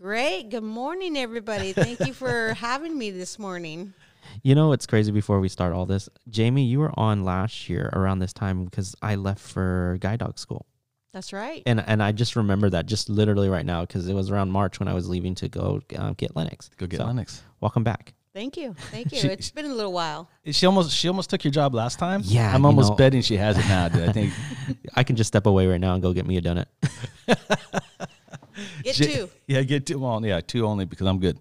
Great. 0.00 0.50
Good 0.50 0.62
morning, 0.62 1.16
everybody. 1.16 1.72
Thank 1.72 2.00
you 2.00 2.12
for 2.12 2.52
having 2.58 2.96
me 2.98 3.10
this 3.10 3.38
morning. 3.38 3.94
You 4.42 4.54
know 4.54 4.68
what's 4.68 4.86
crazy 4.86 5.10
before 5.10 5.40
we 5.40 5.48
start 5.48 5.72
all 5.72 5.86
this? 5.86 6.08
Jamie, 6.28 6.64
you 6.64 6.80
were 6.80 6.92
on 6.98 7.24
last 7.24 7.68
year 7.70 7.88
around 7.94 8.18
this 8.18 8.32
time 8.34 8.64
because 8.66 8.94
I 9.00 9.14
left 9.14 9.40
for 9.40 9.96
guide 10.00 10.18
dog 10.18 10.38
school. 10.38 10.66
That's 11.14 11.32
right. 11.32 11.62
And 11.64 11.82
and 11.86 12.02
I 12.02 12.12
just 12.12 12.36
remember 12.36 12.68
that 12.70 12.84
just 12.84 13.08
literally 13.08 13.48
right 13.48 13.64
now 13.64 13.82
because 13.82 14.06
it 14.06 14.12
was 14.12 14.30
around 14.30 14.50
March 14.50 14.78
when 14.78 14.88
I 14.88 14.92
was 14.92 15.08
leaving 15.08 15.34
to 15.36 15.48
go 15.48 15.80
uh, 15.96 16.12
get 16.18 16.36
Lennox. 16.36 16.68
Go 16.76 16.86
get 16.86 16.98
So, 16.98 17.06
Lennox. 17.06 17.42
Welcome 17.60 17.82
back. 17.84 18.12
Thank 18.34 18.58
you. 18.58 18.74
Thank 18.90 19.12
you. 19.12 19.20
She- 19.20 19.28
it's 19.28 19.50
been 19.50 19.64
a 19.64 19.74
little 19.74 19.94
while. 19.94 20.28
She 20.50 20.66
almost 20.66 20.92
she 20.94 21.08
almost 21.08 21.30
took 21.30 21.42
your 21.42 21.52
job 21.52 21.72
last 21.74 21.98
time. 21.98 22.20
Yeah, 22.22 22.54
I'm 22.54 22.66
almost 22.66 22.90
know- 22.90 22.96
betting 22.96 23.22
she 23.22 23.38
has 23.38 23.56
it 23.56 23.66
now. 23.66 23.88
Dude. 23.88 24.06
I 24.06 24.12
think 24.12 24.34
I 24.94 25.04
can 25.04 25.16
just 25.16 25.28
step 25.28 25.46
away 25.46 25.66
right 25.66 25.80
now 25.80 25.94
and 25.94 26.02
go 26.02 26.12
get 26.12 26.26
me 26.26 26.36
a 26.36 26.42
donut. 26.42 26.66
Get 28.82 28.96
two. 28.96 29.28
Yeah, 29.46 29.62
get 29.62 29.86
two. 29.86 29.98
Well, 29.98 30.24
yeah, 30.24 30.40
two 30.40 30.66
only 30.66 30.84
because 30.84 31.06
I'm 31.06 31.18
good. 31.18 31.38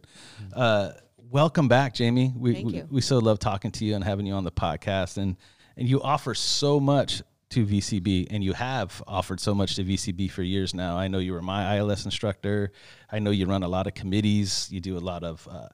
Uh, 0.53 0.91
welcome 1.29 1.67
back, 1.67 1.93
Jamie. 1.93 2.33
We, 2.35 2.53
Thank 2.53 2.67
we 2.67 2.73
you. 2.73 2.87
we 2.89 3.01
so 3.01 3.19
love 3.19 3.39
talking 3.39 3.71
to 3.71 3.85
you 3.85 3.95
and 3.95 4.03
having 4.03 4.25
you 4.25 4.33
on 4.33 4.43
the 4.43 4.51
podcast, 4.51 5.17
and 5.17 5.37
and 5.77 5.87
you 5.87 6.01
offer 6.01 6.33
so 6.33 6.79
much 6.79 7.21
to 7.49 7.65
VCB, 7.65 8.27
and 8.31 8.43
you 8.43 8.53
have 8.53 9.01
offered 9.07 9.39
so 9.39 9.53
much 9.53 9.75
to 9.75 9.83
VCB 9.83 10.31
for 10.31 10.43
years 10.43 10.73
now. 10.73 10.97
I 10.97 11.07
know 11.07 11.19
you 11.19 11.33
were 11.33 11.41
my 11.41 11.77
ILS 11.77 12.05
instructor. 12.05 12.71
I 13.11 13.19
know 13.19 13.31
you 13.31 13.45
run 13.45 13.63
a 13.63 13.67
lot 13.67 13.87
of 13.87 13.93
committees. 13.93 14.67
You 14.71 14.79
do 14.79 14.97
a 14.97 14.99
lot 14.99 15.23
of. 15.23 15.47
Uh, 15.49 15.67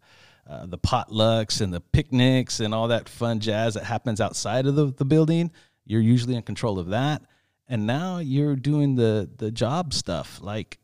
uh, 0.50 0.65
the 0.65 0.77
potlucks 0.77 1.62
and 1.62 1.71
the 1.71 1.79
picnics 1.79 2.60
and 2.60 2.74
all 2.74 2.88
that 2.88 3.07
fun 3.07 3.39
jazz 3.39 3.75
that 3.75 3.83
happens 3.83 4.19
outside 4.19 4.65
of 4.65 4.75
the, 4.75 4.88
the 4.88 5.05
building. 5.05 5.51
You're 5.86 6.01
usually 6.01 6.36
in 6.36 6.41
control 6.41 6.79
of 6.79 6.88
that. 6.88 7.21
And 7.67 7.86
now 7.86 8.17
you're 8.17 8.55
doing 8.55 8.95
the 8.95 9.29
the 9.38 9.51
job 9.51 9.93
stuff, 9.93 10.41
like 10.41 10.79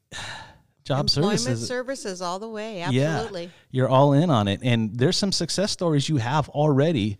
job 0.87 1.01
Employment 1.01 1.39
services. 1.39 1.67
services 1.67 2.21
all 2.21 2.39
the 2.39 2.49
way. 2.49 2.81
Absolutely. 2.81 3.43
Yeah, 3.43 3.49
you're 3.71 3.89
all 3.89 4.13
in 4.13 4.29
on 4.29 4.47
it, 4.47 4.61
and 4.63 4.97
there's 4.97 5.17
some 5.17 5.31
success 5.31 5.71
stories 5.71 6.07
you 6.09 6.17
have 6.17 6.49
already 6.49 7.17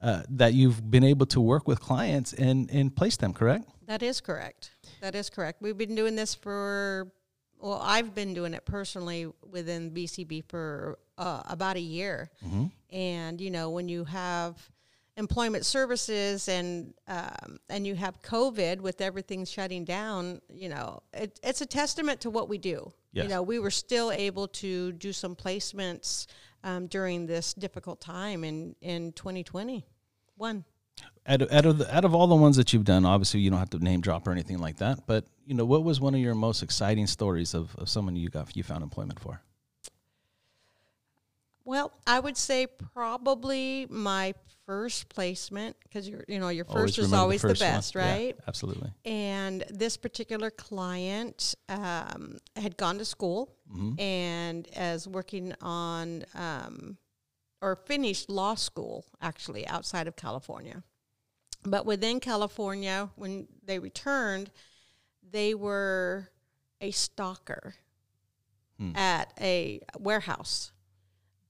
uh, 0.00 0.22
that 0.28 0.54
you've 0.54 0.90
been 0.90 1.04
able 1.04 1.26
to 1.26 1.40
work 1.40 1.66
with 1.66 1.80
clients 1.80 2.32
and 2.32 2.70
and 2.70 2.94
place 2.94 3.16
them. 3.16 3.32
Correct? 3.32 3.64
That 3.86 4.02
is 4.02 4.20
correct. 4.20 4.70
That 5.00 5.14
is 5.14 5.30
correct. 5.30 5.62
We've 5.62 5.78
been 5.78 5.94
doing 5.94 6.16
this 6.16 6.34
for, 6.34 7.12
well, 7.58 7.80
I've 7.80 8.14
been 8.14 8.34
doing 8.34 8.52
it 8.52 8.64
personally 8.64 9.28
within 9.48 9.92
VCB 9.92 10.44
for 10.48 10.98
uh, 11.16 11.42
about 11.48 11.76
a 11.76 11.80
year. 11.80 12.30
And, 12.90 13.40
you 13.40 13.50
know, 13.50 13.70
when 13.70 13.88
you 13.88 14.04
have 14.04 14.56
employment 15.16 15.64
services 15.64 16.48
and 16.48 16.92
um, 17.08 17.58
and 17.70 17.86
you 17.86 17.94
have 17.94 18.20
COVID 18.22 18.80
with 18.80 19.00
everything 19.00 19.44
shutting 19.44 19.84
down, 19.84 20.40
you 20.52 20.68
know, 20.68 21.02
it, 21.14 21.38
it's 21.42 21.60
a 21.60 21.66
testament 21.66 22.20
to 22.22 22.30
what 22.30 22.48
we 22.48 22.58
do. 22.58 22.92
Yes. 23.16 23.24
You 23.24 23.30
know, 23.30 23.40
we 23.40 23.58
were 23.58 23.70
still 23.70 24.12
able 24.12 24.46
to 24.48 24.92
do 24.92 25.10
some 25.10 25.34
placements 25.34 26.26
um, 26.62 26.86
during 26.86 27.24
this 27.24 27.54
difficult 27.54 27.98
time 27.98 28.44
in, 28.44 28.76
in 28.82 29.12
2020. 29.12 29.86
One. 30.36 30.66
Out 31.26 31.40
of, 31.40 31.50
out 31.50 31.64
of 31.64 31.78
the, 31.78 31.96
out 31.96 32.04
of 32.04 32.14
all 32.14 32.26
the 32.26 32.34
ones 32.34 32.58
that 32.58 32.74
you've 32.74 32.84
done, 32.84 33.06
obviously 33.06 33.40
you 33.40 33.48
don't 33.48 33.58
have 33.58 33.70
to 33.70 33.78
name 33.78 34.02
drop 34.02 34.28
or 34.28 34.32
anything 34.32 34.58
like 34.58 34.76
that. 34.78 35.06
But 35.06 35.24
you 35.46 35.54
know, 35.54 35.64
what 35.64 35.82
was 35.82 35.98
one 35.98 36.14
of 36.14 36.20
your 36.20 36.34
most 36.34 36.62
exciting 36.62 37.06
stories 37.06 37.54
of, 37.54 37.74
of 37.76 37.88
someone 37.88 38.16
you 38.16 38.28
got 38.28 38.54
you 38.54 38.62
found 38.62 38.82
employment 38.82 39.18
for? 39.18 39.40
Well, 41.66 41.92
I 42.06 42.20
would 42.20 42.36
say 42.38 42.66
probably 42.94 43.86
my 43.90 44.32
first 44.64 45.08
placement 45.08 45.76
because 45.82 46.08
you're 46.08 46.24
you 46.28 46.38
know 46.38 46.48
your 46.48 46.64
first 46.64 46.76
Always 46.76 46.98
is 46.98 47.12
always 47.12 47.42
the, 47.42 47.48
one. 47.48 47.56
best, 47.56 47.94
Yeah, 47.94 48.10
right? 48.12 48.36
absolutely. 48.48 48.90
And 49.04 49.64
this 49.68 49.96
particular 49.96 50.50
client 50.50 51.54
um, 51.68 52.38
had 52.56 52.76
gone 52.78 52.96
to 52.98 53.04
school 53.04 53.52
Mm-hmm. 53.68 53.98
and 54.00 54.68
is 54.76 55.08
working 55.08 55.52
on 55.60 56.24
um, 56.36 56.96
or 57.60 57.74
finished 57.74 58.30
law 58.30 58.54
school 58.54 59.04
actually 59.20 59.66
outside 59.66 60.06
of 60.06 60.14
California. 60.14 60.84
But 61.64 61.84
within 61.84 62.20
California, 62.20 63.10
when 63.16 63.48
they 63.64 63.80
returned, 63.80 64.52
they 65.28 65.52
were 65.52 66.28
a 66.80 66.92
stalker 66.92 67.74
Hmm. 68.78 68.92
at 68.94 69.32
a 69.40 69.80
warehouse. 69.98 70.70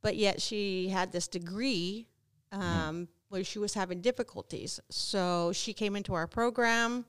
But 0.06 0.14
yet 0.14 0.40
she 0.40 0.88
had 0.88 1.10
this 1.10 1.26
degree 1.26 2.06
um, 2.52 3.08
where 3.28 3.42
she 3.42 3.58
was 3.58 3.74
having 3.74 4.02
difficulties. 4.02 4.78
So 4.88 5.50
she 5.52 5.72
came 5.72 5.96
into 5.96 6.14
our 6.14 6.28
program, 6.28 7.04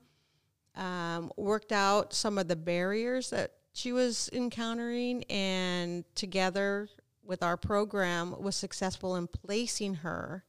um, 0.73 1.31
worked 1.37 1.71
out 1.71 2.11
some 2.11 2.39
of 2.39 2.47
the 2.47 2.55
barriers 2.55 3.29
that 3.29 3.51
she 3.71 3.91
was 3.91 4.31
encountering, 4.33 5.25
and 5.25 6.05
together 6.15 6.89
with 7.23 7.43
our 7.43 7.55
program 7.55 8.33
was 8.41 8.55
successful 8.55 9.15
in 9.15 9.27
placing 9.27 9.93
her 9.93 10.43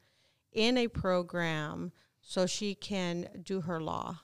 in 0.51 0.79
a 0.79 0.89
program 0.89 1.93
so 2.23 2.47
she 2.47 2.75
can 2.75 3.29
do 3.43 3.61
her 3.61 3.79
law. 3.79 4.21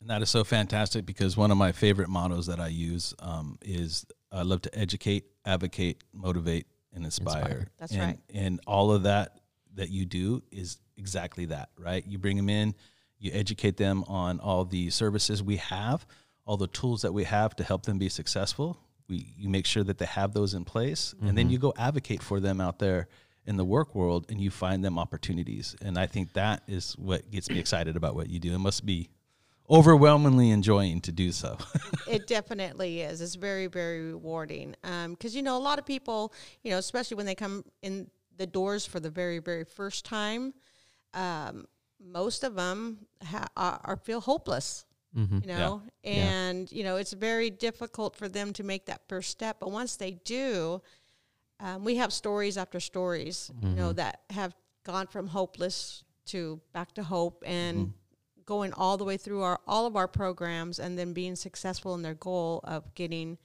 And 0.00 0.10
that 0.10 0.22
is 0.22 0.30
so 0.30 0.42
fantastic 0.42 1.06
because 1.06 1.36
one 1.36 1.52
of 1.52 1.56
my 1.56 1.70
favorite 1.70 2.08
mottos 2.08 2.46
that 2.46 2.58
I 2.58 2.66
use 2.66 3.14
um, 3.20 3.60
is 3.62 4.06
I 4.32 4.42
love 4.42 4.62
to 4.62 4.76
educate, 4.76 5.26
advocate, 5.44 6.02
motivate, 6.12 6.66
and 6.92 7.04
inspire. 7.04 7.42
Inspire. 7.42 7.68
That's 7.78 7.92
and, 7.92 8.00
right. 8.00 8.18
And 8.34 8.60
all 8.66 8.92
of 8.92 9.04
that 9.04 9.40
that 9.74 9.90
you 9.90 10.06
do 10.06 10.42
is 10.50 10.78
exactly 10.96 11.46
that, 11.46 11.68
right? 11.78 12.04
You 12.06 12.18
bring 12.18 12.36
them 12.36 12.48
in, 12.48 12.74
you 13.18 13.30
educate 13.34 13.76
them 13.76 14.04
on 14.04 14.40
all 14.40 14.64
the 14.64 14.90
services 14.90 15.42
we 15.42 15.56
have, 15.56 16.06
all 16.46 16.56
the 16.56 16.66
tools 16.68 17.02
that 17.02 17.12
we 17.12 17.24
have 17.24 17.54
to 17.56 17.64
help 17.64 17.84
them 17.84 17.98
be 17.98 18.08
successful. 18.08 18.78
We 19.08 19.26
you 19.36 19.48
make 19.48 19.66
sure 19.66 19.84
that 19.84 19.98
they 19.98 20.06
have 20.06 20.32
those 20.32 20.54
in 20.54 20.64
place, 20.64 21.12
and 21.12 21.28
Mm-hmm. 21.28 21.36
then 21.36 21.50
you 21.50 21.58
go 21.58 21.72
advocate 21.76 22.22
for 22.22 22.40
them 22.40 22.60
out 22.60 22.78
there 22.78 23.08
in 23.44 23.56
the 23.56 23.64
work 23.64 23.94
world, 23.94 24.26
and 24.28 24.40
you 24.40 24.50
find 24.50 24.84
them 24.84 24.98
opportunities. 24.98 25.76
And 25.80 25.96
I 25.96 26.06
think 26.06 26.32
that 26.32 26.62
is 26.66 26.94
what 26.98 27.30
gets 27.30 27.48
me 27.48 27.58
excited 27.60 27.96
about 27.96 28.16
what 28.16 28.28
you 28.28 28.40
do. 28.40 28.52
It 28.54 28.58
must 28.58 28.84
be 28.84 29.08
overwhelmingly 29.68 30.50
enjoying 30.50 31.00
to 31.02 31.12
do 31.12 31.32
so. 31.32 31.58
it 32.08 32.26
definitely 32.26 33.00
is. 33.00 33.20
It's 33.20 33.34
very, 33.34 33.66
very 33.66 34.00
rewarding. 34.12 34.74
Because, 34.82 35.34
you 35.34 35.42
know, 35.42 35.56
a 35.56 35.58
lot 35.58 35.78
of 35.78 35.86
people, 35.86 36.32
you 36.62 36.70
know, 36.70 36.78
especially 36.78 37.16
when 37.16 37.26
they 37.26 37.34
come 37.34 37.64
in 37.82 38.08
the 38.36 38.46
doors 38.46 38.86
for 38.86 39.00
the 39.00 39.10
very, 39.10 39.38
very 39.38 39.64
first 39.64 40.04
time, 40.04 40.54
um, 41.14 41.66
most 42.00 42.44
of 42.44 42.54
them 42.54 42.98
ha- 43.24 43.48
are, 43.56 43.80
are 43.84 43.96
feel 43.96 44.20
hopeless. 44.20 44.84
Mm-hmm. 45.16 45.38
You 45.42 45.46
know, 45.46 45.82
and 46.04 46.70
you 46.70 46.84
know 46.84 46.96
it's 46.96 47.14
very 47.14 47.48
difficult 47.48 48.14
for 48.14 48.28
them 48.28 48.52
to 48.52 48.62
make 48.62 48.84
that 48.84 49.00
first 49.08 49.30
step. 49.30 49.56
But 49.60 49.70
once 49.70 49.96
they 49.96 50.10
do, 50.10 50.82
um, 51.58 51.84
we 51.84 51.96
have 51.96 52.12
stories 52.12 52.58
after 52.58 52.80
stories, 52.80 53.50
you 53.62 53.70
know, 53.70 53.94
that 53.94 54.20
have 54.28 54.54
gone 54.84 55.06
from 55.06 55.26
hopeless 55.26 56.04
to 56.26 56.60
back 56.74 56.92
to 56.92 57.02
hope 57.02 57.42
and 57.46 57.94
going 58.46 58.72
all 58.72 58.96
the 58.96 59.04
way 59.04 59.16
through 59.16 59.42
our 59.42 59.60
all 59.66 59.86
of 59.86 59.96
our 59.96 60.08
programs 60.08 60.78
and 60.78 60.98
then 60.98 61.12
being 61.12 61.36
successful 61.36 61.94
in 61.94 62.02
their 62.02 62.14
goal 62.14 62.60
of 62.64 62.94
getting 62.94 63.36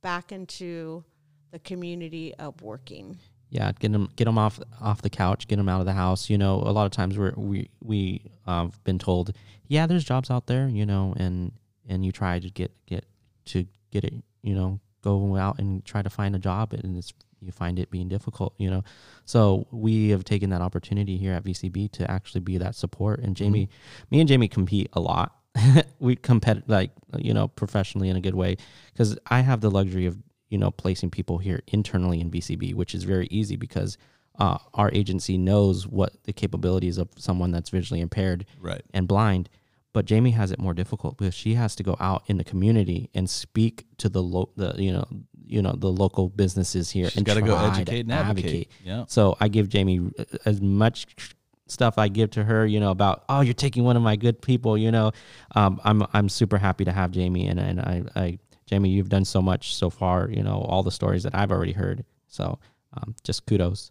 back 0.00 0.32
into 0.32 1.04
the 1.50 1.58
community 1.58 2.34
of 2.36 2.62
working. 2.62 3.18
yeah 3.50 3.72
get 3.80 3.92
them 3.92 4.08
get 4.16 4.24
them 4.24 4.38
off 4.38 4.60
off 4.80 5.02
the 5.02 5.10
couch 5.10 5.48
get 5.48 5.56
them 5.56 5.68
out 5.68 5.80
of 5.80 5.86
the 5.86 5.92
house 5.92 6.30
you 6.30 6.38
know 6.38 6.56
a 6.56 6.72
lot 6.72 6.86
of 6.86 6.92
times 6.92 7.18
we're 7.18 7.34
we 7.36 7.68
we 7.82 8.22
uh, 8.46 8.62
have 8.62 8.84
been 8.84 8.98
told 8.98 9.32
yeah 9.66 9.86
there's 9.86 10.04
jobs 10.04 10.30
out 10.30 10.46
there 10.46 10.68
you 10.68 10.86
know 10.86 11.14
and 11.16 11.52
and 11.88 12.04
you 12.04 12.12
try 12.12 12.38
to 12.38 12.50
get 12.50 12.70
get 12.86 13.04
to 13.44 13.66
get 13.90 14.04
it 14.04 14.14
you 14.42 14.54
know 14.54 14.78
go 15.02 15.36
out 15.36 15.58
and 15.58 15.84
try 15.84 16.02
to 16.02 16.10
find 16.10 16.36
a 16.36 16.38
job 16.38 16.72
and 16.72 16.96
it's 16.96 17.12
you 17.40 17.52
find 17.52 17.78
it 17.78 17.90
being 17.90 18.08
difficult 18.08 18.54
you 18.58 18.70
know? 18.70 18.82
So 19.24 19.66
we 19.70 20.10
have 20.10 20.24
taken 20.24 20.50
that 20.50 20.60
opportunity 20.60 21.16
here 21.18 21.32
at 21.32 21.44
vcb 21.44 21.92
to 21.92 22.10
actually 22.10 22.40
be 22.40 22.58
that 22.58 22.74
support. 22.74 23.20
And 23.20 23.36
jamie 23.36 23.68
me 24.10 24.20
and 24.20 24.28
jamie 24.28 24.48
compete 24.48 24.88
a 24.92 25.00
lot. 25.00 25.34
We 26.00 26.16
compete 26.16 26.68
like 26.68 26.90
you 27.18 27.34
know 27.34 27.48
professionally 27.48 28.08
in 28.08 28.16
a 28.16 28.20
good 28.20 28.34
way. 28.34 28.56
Because 28.92 29.18
i 29.26 29.40
have 29.40 29.60
the 29.60 29.70
luxury 29.70 30.06
of 30.06 30.16
you 30.50 30.58
know 30.58 30.70
placing 30.70 31.10
people 31.10 31.38
here 31.38 31.60
internally 31.68 32.20
in 32.20 32.30
vcb 32.30 32.74
which 32.74 32.94
is 32.94 33.04
very 33.04 33.26
easy 33.30 33.56
because 33.56 33.98
uh, 34.38 34.56
our 34.74 34.90
agency 34.94 35.36
knows 35.36 35.86
what 35.86 36.12
the 36.24 36.32
capabilities 36.32 36.96
of 36.96 37.08
someone 37.16 37.50
that's 37.50 37.70
visually 37.70 38.00
impaired 38.00 38.46
Right. 38.60 38.82
and 38.94 39.08
blind. 39.08 39.48
But 39.92 40.04
jamie 40.04 40.30
has 40.30 40.52
it 40.52 40.60
more 40.60 40.74
difficult 40.74 41.16
because 41.18 41.34
she 41.34 41.54
has 41.54 41.74
to 41.76 41.82
go 41.82 41.96
out 41.98 42.22
in 42.28 42.36
the 42.38 42.44
community 42.44 43.10
and 43.14 43.28
speak 43.28 43.86
to 43.96 44.08
the 44.08 44.22
lo- 44.22 44.50
the 44.54 44.74
you 44.78 44.92
know 44.92 45.06
you 45.48 45.62
know 45.62 45.72
the 45.72 45.90
local 45.90 46.28
businesses 46.28 46.90
here 46.90 47.08
She's 47.08 47.16
and 47.16 47.26
gotta 47.26 47.42
go 47.42 47.56
educate 47.58 48.00
and 48.00 48.12
advocate. 48.12 48.70
Yeah. 48.84 49.04
so 49.08 49.36
I 49.40 49.48
give 49.48 49.68
Jamie 49.68 50.10
uh, 50.18 50.24
as 50.44 50.60
much 50.60 51.06
stuff 51.66 51.98
I 51.98 52.08
give 52.08 52.30
to 52.32 52.44
her, 52.44 52.66
you 52.66 52.80
know, 52.80 52.90
about 52.90 53.24
oh 53.28 53.40
you're 53.40 53.54
taking 53.54 53.84
one 53.84 53.96
of 53.96 54.02
my 54.02 54.16
good 54.16 54.40
people, 54.40 54.76
you 54.76 54.90
know. 54.90 55.12
Um, 55.54 55.80
I'm 55.84 56.02
I'm 56.12 56.28
super 56.28 56.58
happy 56.58 56.84
to 56.84 56.92
have 56.92 57.10
Jamie 57.10 57.46
and 57.46 57.60
and 57.60 57.80
I, 57.80 58.02
I 58.16 58.38
Jamie 58.66 58.90
you've 58.90 59.08
done 59.08 59.24
so 59.24 59.40
much 59.40 59.74
so 59.74 59.90
far, 59.90 60.28
you 60.30 60.42
know, 60.42 60.60
all 60.60 60.82
the 60.82 60.90
stories 60.90 61.22
that 61.22 61.34
I've 61.34 61.50
already 61.50 61.72
heard. 61.72 62.04
So 62.26 62.58
um, 62.94 63.14
just 63.24 63.46
kudos. 63.46 63.90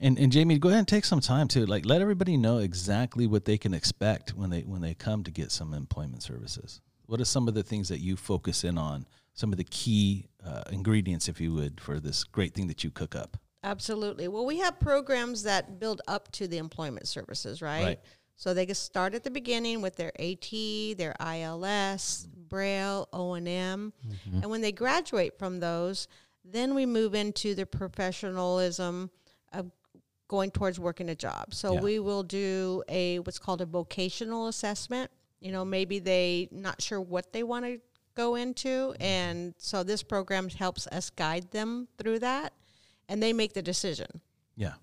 And 0.00 0.18
and 0.18 0.30
Jamie, 0.30 0.58
go 0.58 0.68
ahead 0.68 0.80
and 0.80 0.88
take 0.88 1.04
some 1.04 1.20
time 1.20 1.48
to 1.48 1.66
like 1.66 1.86
let 1.86 2.00
everybody 2.00 2.36
know 2.36 2.58
exactly 2.58 3.26
what 3.26 3.44
they 3.44 3.58
can 3.58 3.74
expect 3.74 4.34
when 4.34 4.50
they 4.50 4.60
when 4.62 4.80
they 4.80 4.94
come 4.94 5.24
to 5.24 5.30
get 5.30 5.50
some 5.50 5.72
employment 5.72 6.22
services. 6.22 6.80
What 7.06 7.20
are 7.20 7.24
some 7.24 7.48
of 7.48 7.54
the 7.54 7.62
things 7.62 7.88
that 7.88 8.00
you 8.00 8.16
focus 8.16 8.64
in 8.64 8.78
on? 8.78 9.06
Some 9.34 9.52
of 9.52 9.58
the 9.58 9.64
key 9.64 10.28
uh, 10.44 10.62
ingredients, 10.70 11.28
if 11.28 11.40
you 11.40 11.52
would, 11.54 11.80
for 11.80 12.00
this 12.00 12.24
great 12.24 12.54
thing 12.54 12.68
that 12.68 12.82
you 12.84 12.90
cook 12.90 13.14
up. 13.14 13.36
Absolutely. 13.62 14.28
Well, 14.28 14.46
we 14.46 14.58
have 14.58 14.78
programs 14.78 15.42
that 15.42 15.78
build 15.80 16.00
up 16.06 16.30
to 16.32 16.46
the 16.46 16.58
employment 16.58 17.08
services, 17.08 17.60
right? 17.62 17.84
Right. 17.84 18.00
So 18.36 18.52
they 18.52 18.66
can 18.66 18.74
start 18.74 19.14
at 19.14 19.24
the 19.24 19.30
beginning 19.30 19.80
with 19.80 19.96
their 19.96 20.12
AT, 20.20 20.50
their 20.98 21.14
ILS, 21.20 22.28
Braille, 22.48 23.08
O 23.12 23.34
and 23.34 23.46
M, 23.48 23.92
and 24.32 24.50
when 24.50 24.60
they 24.60 24.72
graduate 24.72 25.38
from 25.38 25.60
those, 25.60 26.08
then 26.44 26.74
we 26.74 26.84
move 26.84 27.14
into 27.14 27.54
the 27.54 27.64
professionalism 27.64 29.10
of 29.52 29.70
going 30.28 30.50
towards 30.50 30.78
working 30.80 31.08
a 31.10 31.14
job. 31.14 31.54
So 31.54 31.74
Yeah. 31.74 31.80
we 31.80 31.98
will 32.00 32.22
do 32.22 32.82
a 32.88 33.20
what's 33.20 33.38
called 33.38 33.60
a 33.60 33.66
vocational 33.66 34.48
assessment. 34.48 35.10
You 35.40 35.52
know, 35.52 35.64
maybe 35.64 35.98
they 35.98 36.48
not 36.50 36.82
sure 36.82 37.00
what 37.00 37.32
they 37.32 37.42
want 37.42 37.64
to 37.66 37.80
go 38.14 38.34
into, 38.34 38.94
and 39.00 39.54
so 39.58 39.82
this 39.82 40.02
program 40.02 40.48
helps 40.48 40.86
us 40.88 41.10
guide 41.10 41.50
them 41.50 41.88
through 41.98 42.20
that, 42.20 42.52
and 43.08 43.22
they 43.22 43.32
make 43.32 43.52
the 43.52 43.62
decision. 43.62 44.20
Yeah. 44.56 44.74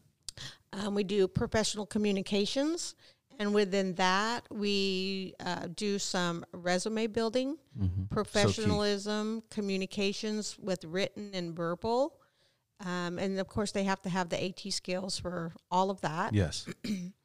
Um, 0.74 0.96
we 0.96 1.04
do 1.04 1.28
professional 1.28 1.86
communications, 1.86 2.96
and 3.40 3.54
within 3.54 3.96
that, 3.96 4.46
we 4.52 5.34
uh, 5.40 5.68
do 5.76 5.98
some 6.00 6.46
resume 6.54 7.08
building, 7.08 7.58
professionalism, 8.10 9.44
communications 9.50 10.58
with 10.60 10.86
written 10.86 11.32
and 11.34 11.56
verbal. 11.56 12.18
Um, 12.86 13.20
and 13.20 13.40
of 13.40 13.48
course, 13.48 13.72
they 13.72 13.84
have 13.84 14.02
to 14.04 14.10
have 14.10 14.30
the 14.30 14.44
AT 14.44 14.72
skills 14.74 15.18
for 15.18 15.54
all 15.70 15.90
of 15.90 16.02
that. 16.02 16.34
Yes. 16.34 16.68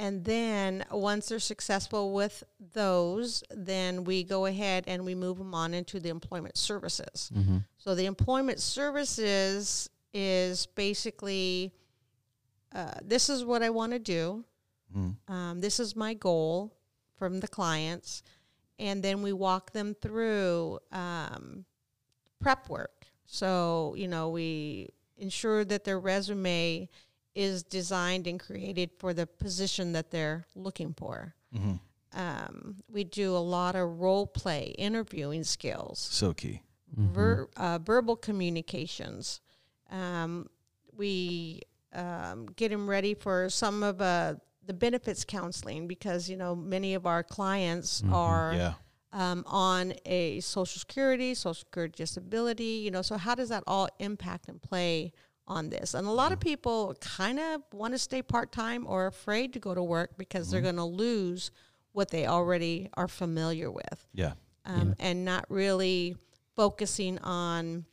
And 0.00 0.24
then 0.24 0.82
once 0.90 1.28
they're 1.28 1.38
successful 1.38 2.14
with 2.14 2.42
those, 2.72 3.44
then 3.50 4.02
we 4.04 4.24
go 4.24 4.46
ahead 4.46 4.84
and 4.86 5.04
we 5.04 5.14
move 5.14 5.36
them 5.36 5.54
on 5.54 5.74
into 5.74 6.00
the 6.00 6.08
employment 6.08 6.56
services. 6.56 7.30
So 7.76 7.94
the 7.94 8.06
employment 8.06 8.60
services 8.60 9.90
is 10.14 10.64
basically 10.64 11.74
uh, 12.74 12.94
this 13.04 13.28
is 13.28 13.44
what 13.44 13.62
I 13.62 13.68
want 13.68 13.92
to 13.92 13.98
do. 13.98 14.44
Um, 15.28 15.60
this 15.60 15.78
is 15.78 15.94
my 15.94 16.14
goal 16.14 16.72
from 17.18 17.40
the 17.40 17.48
clients. 17.48 18.22
And 18.78 19.02
then 19.02 19.20
we 19.20 19.34
walk 19.34 19.72
them 19.72 19.94
through 19.94 20.78
um, 20.92 21.66
prep 22.40 22.70
work. 22.70 23.04
So, 23.26 23.94
you 23.98 24.08
know, 24.08 24.30
we 24.30 24.88
ensure 25.18 25.62
that 25.66 25.84
their 25.84 26.00
resume 26.00 26.88
is 27.34 27.62
designed 27.62 28.26
and 28.26 28.38
created 28.40 28.90
for 28.98 29.14
the 29.14 29.26
position 29.26 29.92
that 29.92 30.10
they're 30.10 30.44
looking 30.54 30.92
for. 30.94 31.34
Um, 32.12 32.76
we 32.90 33.04
do 33.04 33.36
a 33.36 33.38
lot 33.38 33.76
of 33.76 34.00
role 34.00 34.26
play, 34.26 34.74
interviewing 34.78 35.44
skills 35.44 36.00
So 36.10 36.32
key. 36.32 36.62
ver- 36.96 37.48
uh, 37.56 37.78
verbal 37.78 38.16
communications. 38.16 39.40
Um, 39.90 40.48
we 40.96 41.62
um, 41.92 42.46
get 42.56 42.70
them 42.70 42.90
ready 42.90 43.14
for 43.14 43.48
some 43.48 43.82
of 43.84 44.00
uh, 44.00 44.34
the 44.66 44.74
benefits 44.74 45.24
counseling 45.24 45.86
because 45.86 46.28
you 46.28 46.36
know 46.36 46.54
many 46.56 46.94
of 46.94 47.06
our 47.06 47.22
clients 47.22 48.02
are 48.12 48.54
Yeah. 48.54 48.74
um, 49.12 49.44
on 49.46 49.94
a 50.04 50.40
social 50.40 50.80
security, 50.80 51.34
social 51.34 51.54
security 51.54 51.94
disability, 51.96 52.82
you 52.84 52.90
know, 52.90 53.02
so 53.02 53.16
how 53.16 53.34
does 53.36 53.48
that 53.50 53.62
all 53.68 53.88
impact 54.00 54.48
and 54.48 54.60
play 54.60 55.12
on 55.50 55.68
this? 55.68 55.92
And 55.94 56.06
a 56.06 56.10
lot 56.10 56.32
of 56.32 56.40
people 56.40 56.94
kind 57.00 57.38
of 57.38 57.62
want 57.72 57.92
to 57.92 57.98
stay 57.98 58.22
part 58.22 58.52
time 58.52 58.86
or 58.86 59.06
afraid 59.06 59.52
to 59.54 59.58
go 59.58 59.74
to 59.74 59.82
work 59.82 60.16
because 60.16 60.50
they're 60.50 60.60
going 60.62 60.76
to 60.76 60.84
lose 60.84 61.50
what 61.92 62.10
they 62.10 62.26
already 62.26 62.88
are 62.94 63.08
familiar 63.08 63.70
with 63.70 64.06
Yeah. 64.14 64.32
um, 64.64 64.94
and 65.00 65.24
not 65.24 65.44
really 65.50 66.16
focusing 66.54 67.18
on 67.18 67.84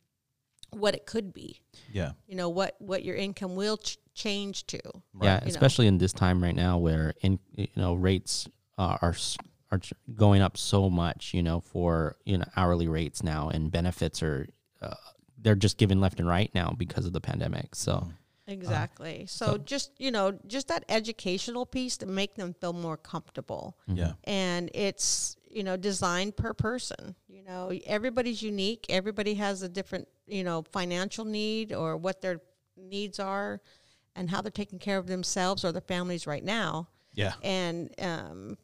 what 0.70 0.94
it 0.94 1.04
could 1.06 1.32
be, 1.32 1.60
Yeah. 1.92 2.12
you 2.26 2.36
know, 2.36 2.48
what, 2.48 2.76
what 2.78 3.04
your 3.04 3.16
income 3.16 3.56
will 3.56 3.78
ch- 3.78 3.98
change 4.14 4.66
to. 4.68 4.78
Yeah, 5.20 5.40
you 5.40 5.46
know. 5.46 5.46
especially 5.46 5.86
in 5.88 5.98
this 5.98 6.12
time 6.12 6.42
right 6.42 6.54
now 6.54 6.78
where 6.78 7.14
in 7.22 7.38
you 7.56 7.68
know 7.76 7.94
rates 7.94 8.46
uh, 8.76 8.98
are 9.02 9.10
s- 9.10 9.36
are 9.70 9.80
going 10.14 10.42
up 10.42 10.56
so 10.56 10.88
much, 10.90 11.32
you 11.34 11.42
know, 11.42 11.60
for 11.60 12.16
you 12.24 12.38
know 12.38 12.44
hourly 12.56 12.86
rates 12.88 13.22
now 13.22 13.48
and 13.48 13.70
benefits 13.70 14.22
are 14.22 14.46
uh, 14.82 14.94
they're 15.40 15.54
just 15.54 15.78
given 15.78 16.00
left 16.00 16.18
and 16.18 16.28
right 16.28 16.50
now 16.54 16.74
because 16.76 17.06
of 17.06 17.12
the 17.12 17.20
pandemic. 17.20 17.74
So 17.74 17.92
mm-hmm. 17.92 18.10
uh, 18.10 18.52
Exactly. 18.52 19.26
so, 19.28 19.58
just, 19.58 19.92
you 19.98 20.10
know, 20.10 20.38
just 20.46 20.68
that 20.68 20.84
educational 20.88 21.66
piece 21.66 21.96
to 21.98 22.06
make 22.06 22.34
them 22.34 22.54
feel 22.60 22.72
more 22.72 22.96
comfortable. 22.96 23.76
Mm-hmm. 23.88 23.98
Yeah. 23.98 24.12
and 24.24 24.70
it's 24.74 25.36
you 25.50 25.62
know 25.62 25.78
designed 25.78 26.36
per 26.36 26.52
person 26.52 27.14
you 27.26 27.42
know 27.42 27.72
everybody's 27.86 28.42
unique 28.42 28.84
everybody 28.90 29.32
has 29.32 29.62
a 29.62 29.68
different 29.68 30.06
you 30.26 30.44
know 30.44 30.62
financial 30.72 31.24
need 31.24 31.72
or 31.72 31.96
what 31.96 32.20
their 32.20 32.40
needs 32.76 33.18
are 33.18 33.58
and 34.14 34.28
how 34.28 34.42
they're 34.42 34.50
taking 34.50 34.78
care 34.78 34.98
of 34.98 35.06
themselves 35.06 35.64
or 35.64 35.72
their 35.72 35.80
families 35.80 36.26
right 36.26 36.44
now 36.44 36.88
Yeah. 37.14 37.32
and 37.42 37.94
um, 37.98 38.58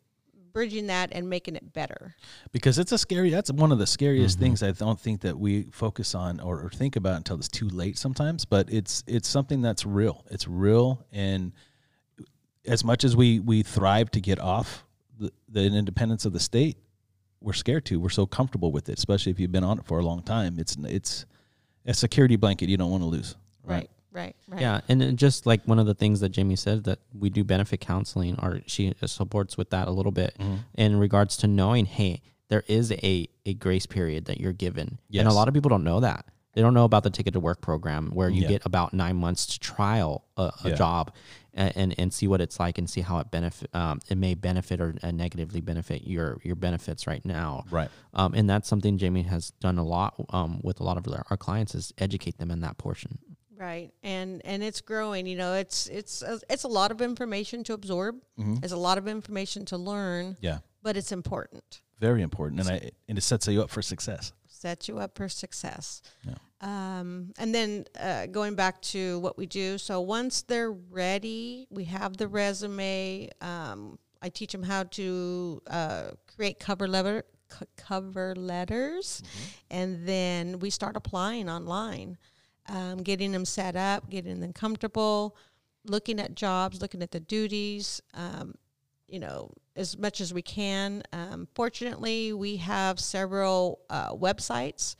bridging 0.54 0.86
that 0.86 1.10
and 1.12 1.28
making 1.28 1.56
it 1.56 1.72
better. 1.74 2.14
Because 2.52 2.78
it's 2.78 2.92
a 2.92 2.96
scary 2.96 3.28
that's 3.28 3.52
one 3.52 3.72
of 3.72 3.78
the 3.78 3.86
scariest 3.86 4.36
Mm-hmm. 4.36 4.44
things 4.44 4.62
i 4.62 4.70
don't 4.70 4.98
think 4.98 5.20
that 5.20 5.38
we 5.38 5.64
focus 5.72 6.14
on 6.14 6.40
or, 6.40 6.60
or 6.62 6.70
think 6.70 6.96
about 6.96 7.16
until 7.16 7.36
it's 7.36 7.48
too 7.48 7.68
late 7.68 7.98
sometimes 7.98 8.44
but 8.46 8.72
it's 8.72 9.04
it's 9.06 9.28
something 9.28 9.60
that's 9.60 9.84
real. 9.84 10.24
It's 10.30 10.48
real 10.48 11.04
and 11.12 11.52
as 12.66 12.82
much 12.84 13.04
as 13.04 13.14
we 13.14 13.40
we 13.40 13.62
thrive 13.62 14.10
to 14.12 14.20
get 14.20 14.38
off 14.38 14.84
the, 15.18 15.30
the 15.48 15.64
independence 15.64 16.24
of 16.24 16.32
the 16.32 16.40
state 16.40 16.78
we're 17.40 17.52
scared 17.52 17.84
to. 17.84 18.00
We're 18.00 18.08
so 18.08 18.24
comfortable 18.24 18.72
with 18.72 18.88
it 18.88 18.96
especially 18.98 19.32
if 19.32 19.38
you've 19.40 19.52
been 19.52 19.64
on 19.64 19.78
it 19.80 19.84
for 19.84 19.98
a 19.98 20.02
long 20.02 20.22
time. 20.22 20.58
It's 20.58 20.76
it's 20.84 21.26
a 21.84 21.92
security 21.92 22.36
blanket 22.36 22.68
you 22.70 22.76
don't 22.78 22.90
want 22.90 23.02
to 23.02 23.08
lose. 23.08 23.34
Right 23.64 23.76
right 23.76 23.90
right 24.14 24.34
yeah, 24.58 24.80
and 24.88 25.00
then 25.00 25.16
just 25.16 25.44
like 25.44 25.62
one 25.64 25.78
of 25.78 25.86
the 25.86 25.94
things 25.94 26.20
that 26.20 26.28
Jamie 26.30 26.56
said 26.56 26.84
that 26.84 27.00
we 27.18 27.28
do 27.30 27.42
benefit 27.44 27.80
counseling, 27.80 28.38
or 28.40 28.60
she 28.66 28.94
supports 29.04 29.56
with 29.58 29.70
that 29.70 29.88
a 29.88 29.90
little 29.90 30.12
bit 30.12 30.34
Mm-hmm. 30.38 30.56
in 30.76 30.96
regards 30.98 31.36
to 31.38 31.46
knowing, 31.46 31.84
hey, 31.86 32.22
there 32.48 32.62
is 32.68 32.92
a 32.92 33.28
a 33.44 33.54
grace 33.54 33.86
period 33.86 34.26
that 34.26 34.40
you're 34.40 34.52
given, 34.52 34.98
and 35.12 35.28
a 35.28 35.32
lot 35.32 35.48
of 35.48 35.54
people 35.54 35.68
don't 35.68 35.84
know 35.84 36.00
that. 36.00 36.24
They 36.54 36.62
don't 36.62 36.72
know 36.74 36.84
about 36.84 37.02
the 37.02 37.10
ticket 37.10 37.32
to 37.34 37.40
work 37.40 37.60
program 37.60 38.12
where 38.14 38.28
you 38.28 38.42
Yeah. 38.42 38.48
get 38.48 38.66
about 38.66 38.94
nine 38.94 39.16
months 39.16 39.44
to 39.46 39.58
trial 39.58 40.24
a, 40.36 40.52
a 40.64 40.68
Yeah. 40.68 40.74
job 40.76 41.12
and, 41.52 41.72
and 41.76 41.94
and 41.98 42.12
see 42.14 42.28
what 42.28 42.40
it's 42.40 42.60
like 42.60 42.78
and 42.78 42.88
see 42.88 43.00
how 43.00 43.18
it 43.18 43.30
benefit 43.32 43.68
um, 43.74 43.98
it 44.08 44.16
may 44.16 44.34
benefit 44.34 44.80
or 44.80 44.94
uh, 45.02 45.10
negatively 45.10 45.60
benefit 45.60 46.06
your 46.06 46.38
your 46.44 46.54
benefits 46.54 47.08
right 47.08 47.24
now. 47.24 47.64
Right. 47.72 47.90
Um, 48.12 48.34
and 48.34 48.48
that's 48.48 48.68
something 48.68 48.98
Jamie 48.98 49.22
has 49.24 49.50
done 49.60 49.78
a 49.78 49.84
lot 49.84 50.14
um, 50.30 50.60
with 50.62 50.78
a 50.78 50.84
lot 50.84 50.96
of 50.96 51.08
our 51.12 51.24
our 51.30 51.36
clients 51.36 51.74
is 51.74 51.92
educate 51.98 52.38
them 52.38 52.52
in 52.52 52.60
that 52.60 52.78
portion. 52.78 53.18
Right 53.64 53.90
and 54.02 54.42
and 54.44 54.62
it's 54.62 54.80
growing 54.80 55.26
you 55.26 55.36
know 55.36 55.54
it's 55.54 55.86
it's 55.86 56.22
a, 56.22 56.38
it's 56.48 56.64
a 56.64 56.68
lot 56.68 56.90
of 56.90 57.00
information 57.00 57.64
to 57.64 57.72
absorb 57.72 58.14
it's 58.62 58.72
a 58.72 58.82
lot 58.88 58.98
of 58.98 59.06
information 59.08 59.64
to 59.64 59.76
learn 59.76 60.36
yeah 60.40 60.58
but 60.82 60.96
it's 60.96 61.12
important 61.12 61.82
very 62.00 62.22
important 62.22 62.60
and 62.60 62.68
i 62.68 62.90
and 63.08 63.16
it 63.18 63.22
sets 63.22 63.48
you 63.48 63.62
up 63.62 63.70
for 63.70 63.82
success 63.82 64.32
set 64.64 64.88
you 64.88 64.98
up 64.98 65.14
for 65.14 65.28
success. 65.28 66.00
Yeah. 66.26 66.36
Um, 66.62 67.34
and 67.38 67.54
then 67.54 67.84
uh, 68.00 68.26
going 68.26 68.54
back 68.54 68.80
to 68.94 69.18
what 69.18 69.36
we 69.36 69.44
do, 69.44 69.76
so 69.76 70.00
once 70.00 70.40
they're 70.40 70.72
ready, 70.72 71.66
we 71.70 71.84
have 71.84 72.16
the 72.16 72.28
resume. 72.28 73.28
Um, 73.42 73.98
I 74.22 74.30
teach 74.30 74.52
them 74.52 74.62
how 74.62 74.84
to 74.98 75.60
uh, 75.66 76.02
create 76.34 76.58
cover 76.58 76.88
letter 76.88 77.24
c- 77.50 77.66
cover 77.76 78.34
letters, 78.34 79.22
and 79.70 80.08
then 80.08 80.60
we 80.60 80.70
start 80.70 80.96
applying 80.96 81.50
online, 81.50 82.16
um, 82.68 82.98
getting 82.98 83.32
them 83.32 83.44
set 83.44 83.76
up, 83.76 84.08
getting 84.10 84.40
them 84.40 84.52
comfortable, 84.52 85.36
looking 85.84 86.20
at 86.20 86.34
jobs, 86.34 86.80
looking 86.80 87.02
at 87.02 87.10
the 87.10 87.20
duties. 87.20 88.00
Um, 88.14 88.54
you 89.06 89.20
know, 89.20 89.52
as 89.76 89.98
much 89.98 90.20
as 90.20 90.32
we 90.32 90.42
can. 90.42 91.02
Um, 91.12 91.46
fortunately, 91.54 92.32
we 92.32 92.56
have 92.56 92.98
several 92.98 93.80
uh, 93.90 94.12
websites 94.12 94.96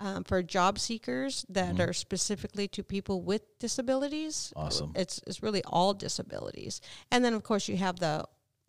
um, 0.00 0.24
for 0.24 0.42
job 0.42 0.78
seekers 0.78 1.46
that 1.48 1.78
are 1.78 1.92
specifically 1.92 2.66
to 2.68 2.82
people 2.82 3.22
with 3.22 3.42
disabilities. 3.58 4.52
Awesome. 4.56 4.92
It's 4.96 5.20
it's 5.26 5.42
really 5.42 5.62
all 5.64 5.94
disabilities, 5.94 6.80
and 7.10 7.24
then 7.24 7.34
of 7.34 7.42
course 7.42 7.68
you 7.68 7.76
have 7.76 8.00
the 8.00 8.24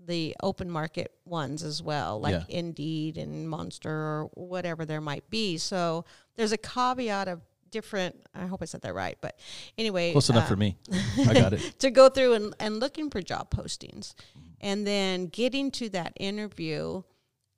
the 0.06 0.36
open 0.44 0.70
market 0.70 1.14
ones 1.26 1.64
as 1.64 1.82
well, 1.82 2.20
like 2.20 2.34
Yeah. 2.50 2.58
Indeed 2.58 3.18
and 3.18 3.50
Monster 3.50 3.90
or 3.90 4.30
whatever 4.34 4.86
there 4.86 5.02
might 5.02 5.30
be. 5.30 5.58
So 5.58 6.06
there's 6.36 6.52
a 6.52 6.58
caveat 6.58 7.28
of 7.28 7.42
different. 7.74 8.16
I 8.34 8.46
hope 8.46 8.62
I 8.62 8.66
said 8.66 8.82
that 8.84 8.94
right, 8.94 9.18
but 9.20 9.38
anyway, 9.78 10.14
close 10.14 10.30
enough 10.30 10.46
uh, 10.46 10.48
for 10.48 10.56
me. 10.56 10.78
I 11.28 11.34
got 11.34 11.54
it. 11.54 11.76
to 11.80 11.92
go 11.92 12.08
through 12.08 12.36
and, 12.36 12.56
and 12.60 12.80
looking 12.80 13.10
for 13.10 13.22
job 13.22 13.50
postings 13.50 14.14
and 14.62 14.88
then 14.88 15.28
getting 15.28 15.72
to 15.72 15.90
that 15.90 16.14
interview 16.18 17.04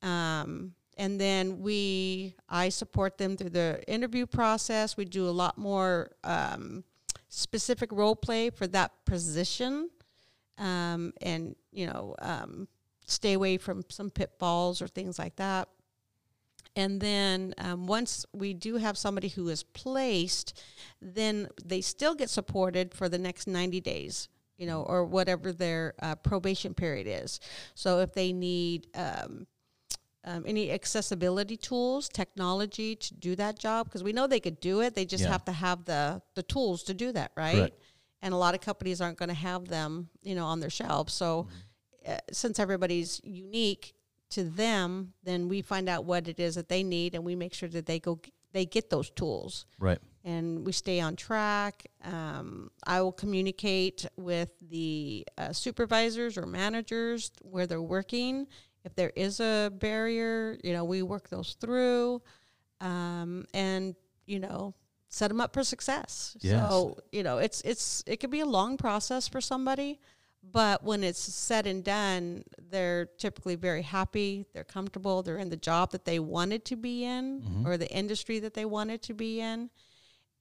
um, 0.01 0.73
and 0.97 1.19
then 1.19 1.59
we 1.59 2.35
i 2.47 2.69
support 2.69 3.17
them 3.17 3.35
through 3.35 3.49
the 3.49 3.83
interview 3.87 4.25
process. 4.25 4.95
We 4.95 5.05
do 5.05 5.27
a 5.27 5.31
lot 5.31 5.57
more 5.57 6.11
um, 6.23 6.83
specific 7.27 7.91
role 7.91 8.15
play 8.15 8.49
for 8.49 8.67
that 8.67 8.91
position 9.05 9.89
um, 10.57 11.13
and 11.21 11.55
you 11.71 11.87
know 11.87 12.15
um, 12.19 12.67
stay 13.05 13.33
away 13.33 13.57
from 13.57 13.83
some 13.89 14.09
pitfalls 14.09 14.81
or 14.81 14.87
things 14.87 15.19
like 15.19 15.35
that 15.35 15.67
and 16.75 16.99
then 16.99 17.53
um, 17.57 17.87
once 17.87 18.25
we 18.33 18.53
do 18.53 18.77
have 18.77 18.97
somebody 18.97 19.29
who 19.29 19.47
is 19.49 19.63
placed, 19.63 20.61
then 21.01 21.47
they 21.63 21.81
still 21.81 22.15
get 22.15 22.29
supported 22.29 22.93
for 22.93 23.07
the 23.09 23.17
next 23.17 23.47
90 23.47 23.79
days, 23.81 24.27
you 24.57 24.67
know, 24.67 24.83
or 24.83 25.05
whatever 25.05 25.51
their 25.53 25.93
uh, 26.01 26.15
probation 26.15 26.73
period 26.73 27.07
is. 27.07 27.39
So 27.75 27.99
if 27.99 28.13
they 28.13 28.33
need 28.33 28.87
um, 28.95 29.47
um, 30.25 30.43
any 30.47 30.71
accessibility 30.71 31.55
tools, 31.55 32.09
technology 32.09 32.95
to 32.95 33.13
do 33.13 33.35
that 33.35 33.57
job, 33.57 33.85
because 33.85 34.03
we 34.03 34.11
know 34.11 34.27
they 34.27 34.39
could 34.39 34.59
do 34.59 34.81
it, 34.81 34.95
they 34.95 35.05
just 35.05 35.23
Yeah. 35.23 35.31
have 35.31 35.45
to 35.45 35.51
have 35.53 35.85
the, 35.85 36.21
the 36.35 36.43
tools 36.43 36.83
to 36.83 36.93
do 36.93 37.11
that, 37.13 37.31
right? 37.37 37.55
Correct. 37.55 37.81
And 38.21 38.33
a 38.33 38.37
lot 38.37 38.55
of 38.55 38.61
companies 38.61 39.01
aren't 39.01 39.17
going 39.17 39.29
to 39.29 39.35
have 39.35 39.67
them, 39.67 40.09
you 40.23 40.35
know, 40.35 40.45
on 40.45 40.59
their 40.59 40.69
shelves. 40.69 41.13
So 41.13 41.47
uh, 42.07 42.17
since 42.31 42.59
everybody's 42.59 43.21
unique 43.23 43.94
to 44.31 44.43
them, 44.43 45.13
then 45.23 45.47
we 45.47 45.61
find 45.61 45.87
out 45.87 46.05
what 46.05 46.27
it 46.27 46.39
is 46.39 46.55
that 46.55 46.69
they 46.69 46.83
need, 46.83 47.15
and 47.15 47.23
we 47.23 47.35
make 47.35 47.53
sure 47.53 47.69
that 47.69 47.85
they 47.85 47.99
go 47.99 48.19
they 48.53 48.65
get 48.65 48.89
those 48.89 49.09
tools, 49.09 49.65
right 49.79 49.99
and 50.25 50.65
we 50.65 50.71
stay 50.71 50.99
on 50.99 51.15
track. 51.15 51.85
Um, 52.03 52.71
I 52.85 52.99
will 53.01 53.11
communicate 53.11 54.07
with 54.17 54.49
the 54.59 55.25
uh, 55.37 55.53
supervisors 55.53 56.35
or 56.35 56.47
managers 56.47 57.31
where 57.41 57.67
they're 57.67 57.81
working. 57.81 58.47
If 58.83 58.95
there 58.95 59.11
is 59.15 59.39
a 59.39 59.71
barrier, 59.71 60.57
you 60.63 60.73
know, 60.73 60.83
we 60.83 61.03
work 61.03 61.29
those 61.29 61.55
through, 61.61 62.23
um, 62.81 63.45
and 63.53 63.95
you 64.25 64.39
know, 64.39 64.73
set 65.09 65.27
them 65.27 65.39
up 65.39 65.53
for 65.53 65.63
success. 65.63 66.35
Yes. 66.41 66.69
So 66.69 66.97
you 67.11 67.21
know, 67.21 67.37
it's 67.37 67.61
it's 67.61 68.03
it 68.07 68.17
could 68.17 68.31
be 68.31 68.41
a 68.41 68.47
long 68.47 68.77
process 68.77 69.27
for 69.27 69.41
somebody, 69.41 69.99
but 70.51 70.83
when 70.83 71.03
it's 71.03 71.19
said 71.19 71.67
and 71.67 71.83
done, 71.83 72.43
they're 72.69 73.05
typically 73.17 73.55
very 73.55 73.81
happy. 73.81 74.45
They're 74.53 74.63
comfortable. 74.63 75.23
They're 75.23 75.37
in 75.37 75.49
the 75.49 75.57
job 75.57 75.91
that 75.91 76.05
they 76.05 76.19
wanted 76.19 76.65
to 76.65 76.75
be 76.75 77.03
in, 77.03 77.63
or 77.65 77.77
the 77.77 77.89
industry 77.91 78.39
that 78.39 78.53
they 78.53 78.65
wanted 78.65 79.01
to 79.03 79.13
be 79.13 79.41
in, 79.41 79.69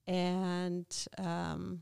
and 0.07 0.85
um, 1.17 1.81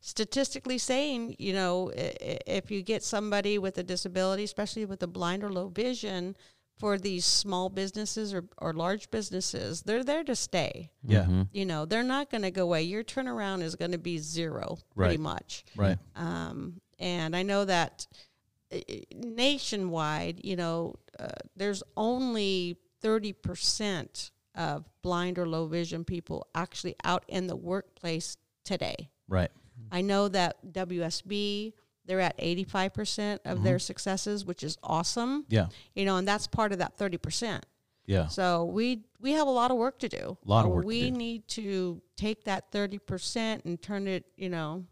statistically 0.00 0.78
saying, 0.78 1.36
you 1.38 1.52
know, 1.52 1.90
i- 1.96 2.14
i- 2.20 2.38
if 2.46 2.70
you 2.70 2.82
get 2.82 3.02
somebody 3.02 3.58
with 3.58 3.78
a 3.78 3.82
disability, 3.82 4.44
especially 4.44 4.84
with 4.84 5.02
a 5.02 5.06
blind 5.06 5.42
or 5.44 5.52
low 5.52 5.68
vision, 5.68 6.36
for 6.78 6.96
these 6.96 7.24
small 7.24 7.68
businesses 7.68 8.32
or, 8.32 8.44
or 8.58 8.72
large 8.72 9.10
businesses, 9.10 9.82
they're 9.82 10.04
there 10.04 10.22
to 10.22 10.36
stay. 10.36 10.92
yeah 11.02 11.22
Mm-hmm. 11.22 11.42
You 11.52 11.66
know, 11.66 11.84
they're 11.86 12.04
not 12.04 12.30
going 12.30 12.42
to 12.42 12.52
go 12.52 12.62
away. 12.62 12.84
Your 12.84 13.02
turnaround 13.02 13.62
is 13.62 13.74
going 13.74 13.90
to 13.90 13.98
be 13.98 14.18
zero, 14.18 14.78
pretty 14.94 15.16
much. 15.18 15.64
right 15.74 15.98
Um, 16.14 16.80
and 16.98 17.34
I 17.36 17.42
know 17.42 17.64
that 17.64 18.06
uh, 18.72 18.78
nationwide, 19.14 20.40
you 20.44 20.56
know, 20.56 20.94
uh, 21.18 21.28
there's 21.56 21.82
only 21.96 22.76
30% 23.02 24.30
of 24.54 24.84
blind 25.02 25.38
or 25.38 25.46
low 25.48 25.66
vision 25.66 26.04
people 26.04 26.46
actually 26.54 26.96
out 27.04 27.24
in 27.28 27.46
the 27.46 27.56
workplace 27.56 28.36
today. 28.64 29.10
right 29.28 29.50
I 29.90 30.00
know 30.02 30.28
that 30.28 30.56
WSB, 30.72 31.72
they're 32.04 32.20
at 32.20 32.36
85% 32.38 33.38
of 33.44 33.62
their 33.62 33.78
successes, 33.78 34.44
which 34.44 34.62
is 34.62 34.76
awesome. 34.82 35.46
Yeah. 35.48 35.68
You 35.94 36.04
know, 36.04 36.16
and 36.16 36.26
that's 36.26 36.46
part 36.46 36.72
of 36.72 36.78
that 36.78 36.98
30%. 36.98 37.62
Yeah. 38.04 38.26
So 38.26 38.64
we 38.64 39.04
we 39.20 39.32
have 39.32 39.46
a 39.46 39.50
lot 39.50 39.70
of 39.70 39.76
work 39.76 39.98
to 40.00 40.08
do. 40.08 40.36
A 40.44 40.48
lot 40.48 40.64
of 40.64 40.72
work 40.72 40.82
to 40.82 40.86
We 40.88 41.10
do. 41.10 41.16
need 41.16 41.48
to 41.48 42.02
take 42.16 42.44
that 42.44 42.72
30% 42.72 43.64
and 43.64 43.80
turn 43.80 44.08
it, 44.08 44.24
you 44.36 44.48
know, 44.48 44.84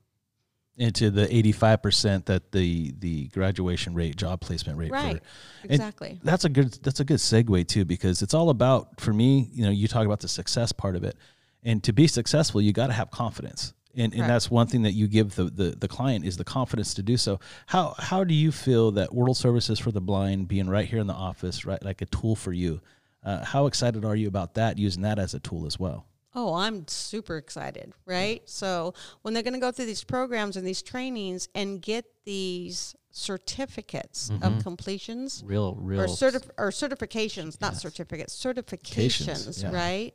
Into 0.79 1.11
the 1.11 1.27
85% 1.27 2.27
that 2.27 2.53
the 2.53 2.95
the 2.99 3.29
graduation 3.29 3.95
rate, 3.95 4.17
job 4.17 4.41
placement 4.43 4.79
rate 4.79 4.91
right. 4.91 5.23
for. 5.23 5.73
Exactly. 5.73 6.21
that's 6.23 6.45
a 6.45 6.51
good 6.51 6.73
that's 6.83 7.01
a 7.01 7.05
good 7.05 7.17
segue 7.19 7.67
too 7.67 7.87
because 7.87 8.21
it's 8.21 8.35
all 8.35 8.51
about 8.51 9.01
for 9.01 9.15
me 9.15 9.49
you 9.53 9.65
know 9.65 9.71
you 9.71 9.89
talk 9.89 10.05
about 10.05 10.21
the 10.21 10.29
success 10.29 10.73
part 10.73 10.95
of 10.95 11.05
it. 11.05 11.17
And 11.63 11.83
to 11.85 11.93
be 11.93 12.07
successful 12.07 12.61
you 12.61 12.73
got 12.73 12.89
to 12.89 12.93
have 12.93 13.11
confidence. 13.11 13.73
And, 13.99 14.13
and 14.13 14.25
that's 14.25 14.51
one 14.51 14.67
thing 14.67 14.83
that 14.83 14.93
you 14.93 15.09
give 15.09 15.35
the, 15.35 15.45
the 15.45 15.71
the 15.71 15.89
client 15.89 16.27
is 16.27 16.37
the 16.37 16.45
confidence 16.45 16.93
to 16.95 17.03
do 17.03 17.17
so. 17.17 17.41
How 17.67 17.95
how 17.99 18.25
do 18.25 18.35
you 18.35 18.53
feel 18.53 18.91
that 18.93 19.15
world 19.15 19.39
services 19.39 19.79
for 19.79 19.91
the 19.91 20.03
blind 20.03 20.47
being 20.47 20.69
right 20.69 20.87
here 20.87 20.99
in 20.99 21.07
the 21.07 21.15
office 21.15 21.65
right 21.65 21.83
like 21.83 22.03
a 22.03 22.07
tool 22.07 22.37
for 22.37 22.53
you 22.53 22.83
uh, 23.25 23.45
how 23.45 23.67
excited 23.67 24.05
are 24.05 24.15
you 24.15 24.29
about 24.29 24.55
that 24.55 24.79
using 24.79 25.03
that 25.03 25.19
as 25.19 25.35
a 25.35 25.41
tool 25.41 25.67
as 25.67 25.79
well 25.79 26.07
Oh, 26.39 26.53
I'm 26.53 26.87
super 26.87 27.39
excited, 27.39 27.95
right? 28.05 28.43
So 28.45 28.93
when 29.23 29.33
they're 29.33 29.43
going 29.43 29.55
to 29.55 29.59
go 29.61 29.73
through 29.73 29.87
these 29.87 30.05
programs 30.05 30.59
and 30.59 30.67
these 30.67 30.83
trainings 30.83 31.49
and 31.55 31.81
get 31.81 32.05
these 32.27 32.95
certificates 33.11 34.31
of 34.43 34.63
completions 34.63 35.43
Real, 35.47 35.75
real. 35.77 36.03
or, 36.03 36.07
certif- 36.07 36.51
or 36.59 36.69
certifications, 36.69 37.59
not 37.63 37.75
certificates, 37.77 38.35
certifications, 38.37 39.63
yeah. 39.63 39.73
right? 39.73 40.15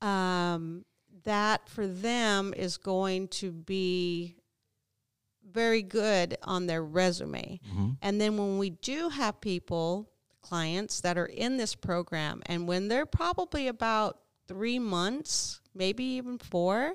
Um, 0.00 0.86
that 1.24 1.68
for 1.68 1.86
them 1.86 2.54
is 2.56 2.78
going 2.78 3.28
to 3.28 3.52
be 3.52 4.36
very 5.52 5.82
good 5.82 6.38
on 6.42 6.66
their 6.66 6.82
resume. 6.82 7.60
And 8.00 8.18
then 8.18 8.38
when 8.38 8.56
we 8.56 8.70
do 8.70 9.10
have 9.10 9.42
people, 9.42 10.08
clients 10.40 11.02
that 11.02 11.18
are 11.18 11.26
in 11.26 11.58
this 11.58 11.74
program, 11.74 12.40
and 12.46 12.66
when 12.66 12.88
they're 12.88 13.04
probably 13.04 13.68
about 13.68 14.16
three 14.50 14.80
months, 14.80 15.60
maybe 15.76 16.02
even 16.02 16.36
four, 16.36 16.94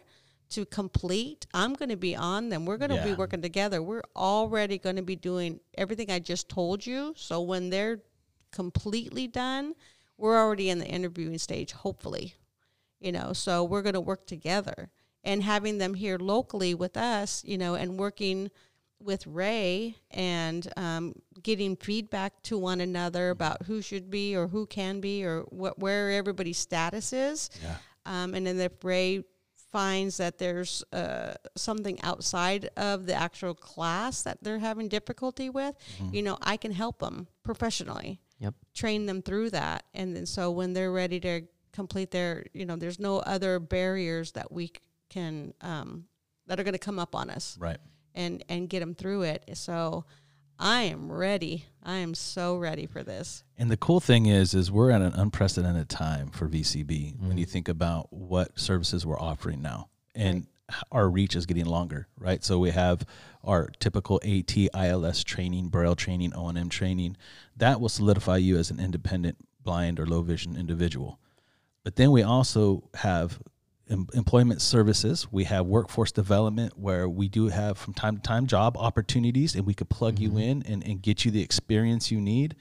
to 0.49 0.65
complete, 0.65 1.47
I'm 1.53 1.73
going 1.73 1.89
to 1.89 1.95
be 1.95 2.17
on 2.17 2.49
them. 2.49 2.65
We're 2.65 2.77
going 2.77 2.91
to 2.91 3.01
be 3.01 3.13
working 3.13 3.41
together. 3.41 3.81
We're 3.81 4.03
already 4.13 4.77
going 4.77 4.97
to 4.97 5.01
be 5.01 5.15
doing 5.15 5.61
everything 5.77 6.11
I 6.11 6.19
just 6.19 6.49
told 6.49 6.85
you. 6.85 7.13
So 7.15 7.41
when 7.41 7.69
they're 7.69 8.01
completely 8.51 9.25
done, 9.27 9.73
we're 10.17 10.37
already 10.37 10.69
in 10.69 10.79
the 10.79 10.85
interviewing 10.85 11.37
stage, 11.37 11.71
hopefully. 11.71 12.35
You 12.99 13.13
know, 13.13 13.31
so 13.31 13.63
we're 13.63 13.81
going 13.81 13.93
to 13.93 14.01
work 14.01 14.27
together 14.27 14.91
and 15.23 15.41
having 15.41 15.77
them 15.77 15.93
here 15.93 16.17
locally 16.17 16.73
with 16.73 16.97
us, 16.97 17.41
you 17.45 17.57
know, 17.57 17.75
and 17.75 17.97
working 17.97 18.51
with 18.99 19.25
Ray 19.27 19.95
and 20.11 20.67
um, 20.77 21.13
getting 21.43 21.75
feedback 21.75 22.41
to 22.43 22.57
one 22.57 22.81
another 22.81 23.29
about 23.29 23.63
who 23.63 23.81
should 23.81 24.09
be 24.09 24.35
or 24.35 24.47
who 24.47 24.65
can 24.65 24.99
be 25.01 25.23
or 25.23 25.41
what 25.49 25.77
where 25.79 26.11
everybody's 26.11 26.57
status 26.57 27.13
is. 27.13 27.49
Yeah. 27.63 27.75
Um, 28.05 28.33
and 28.33 28.45
then 28.47 28.59
if 28.59 28.83
Ray 28.83 29.23
finds 29.71 30.17
that 30.17 30.37
there's 30.37 30.83
uh, 30.93 31.33
something 31.57 31.99
outside 32.01 32.69
of 32.77 33.05
the 33.05 33.13
actual 33.13 33.53
class 33.53 34.21
that 34.23 34.37
they're 34.41 34.59
having 34.59 34.87
difficulty 34.87 35.49
with, 35.49 35.75
you 36.11 36.21
know, 36.23 36.37
I 36.41 36.55
can 36.57 36.71
help 36.71 36.99
them 36.99 37.27
professionally 37.43 38.21
Yep. 38.39 38.53
train 38.73 39.05
them 39.05 39.21
through 39.21 39.51
that 39.51 39.85
and 39.93 40.13
then 40.13 40.25
so 40.25 40.51
when 40.51 40.73
they're 40.73 40.91
ready 40.91 41.21
to 41.21 41.43
complete 41.71 42.11
their 42.11 42.45
you 42.53 42.65
know 42.65 42.75
there's 42.75 42.99
no 42.99 43.19
other 43.19 43.59
barriers 43.59 44.33
that 44.33 44.51
we 44.51 44.67
c- 44.67 44.73
can 45.09 45.53
um, 45.61 46.03
that 46.45 46.59
are 46.59 46.63
going 46.63 46.73
to 46.73 46.77
come 46.77 46.99
up 46.99 47.15
on 47.15 47.29
us 47.29 47.55
right 47.57 47.77
and 48.15 48.43
and 48.49 48.69
get 48.69 48.79
them 48.79 48.95
through 48.95 49.23
it. 49.23 49.43
So 49.53 50.05
i 50.57 50.83
am 50.83 51.11
ready. 51.11 51.65
I 51.83 51.95
am 51.97 52.15
so 52.15 52.55
ready 52.55 52.85
for 52.85 53.03
this. 53.03 53.43
And 53.57 53.69
the 53.69 53.77
cool 53.77 53.99
thing 53.99 54.25
is, 54.25 54.53
is 54.53 54.71
we're 54.71 54.91
at 54.91 55.01
an 55.01 55.13
unprecedented 55.13 55.89
time 55.89 56.29
for 56.29 56.47
VCB 56.47 57.19
when 57.21 57.37
you 57.37 57.45
mm. 57.45 57.49
think 57.49 57.67
about 57.67 58.11
what 58.11 58.57
services 58.57 59.05
we're 59.05 59.19
offering 59.19 59.61
now, 59.61 59.89
and 60.13 60.47
h- 60.71 60.81
our 60.91 61.09
reach 61.09 61.35
is 61.35 61.45
getting 61.45 61.65
longer, 61.65 62.07
right? 62.17 62.43
So 62.43 62.57
we 62.57 62.71
have 62.71 63.05
our 63.43 63.69
typical 63.79 64.21
AT, 64.23 64.55
ILS 64.55 65.23
training, 65.23 65.67
Braille 65.67 65.95
training, 65.95 66.33
O 66.33 66.47
and 66.47 66.57
M 66.57 66.69
training, 66.69 67.17
that 67.57 67.81
will 67.81 67.89
solidify 67.89 68.37
you 68.37 68.57
as 68.57 68.71
an 68.71 68.79
independent 68.79 69.37
blind 69.61 69.99
or 69.99 70.05
low 70.05 70.21
vision 70.21 70.55
individual. 70.55 71.19
But 71.83 71.97
then 71.97 72.11
we 72.11 72.23
also 72.23 72.89
have 72.95 73.39
em- 73.89 74.07
employment 74.13 74.61
services. 74.61 75.27
We 75.31 75.43
have 75.45 75.65
workforce 75.65 76.11
development 76.11 76.77
where 76.77 77.07
we 77.09 77.27
do 77.29 77.47
have 77.47 77.77
from 77.77 77.93
time 77.93 78.15
to 78.17 78.21
time 78.21 78.47
job 78.47 78.77
opportunities 78.77 79.55
and 79.55 79.65
we 79.65 79.73
could 79.73 79.89
plug 79.89 80.19
you 80.19 80.37
in 80.37 80.63
and, 80.63 80.83
and 80.85 81.01
get 81.01 81.25
you 81.25 81.31
the 81.31 81.41
experience 81.41 82.11
you 82.11 82.19
need. 82.21 82.55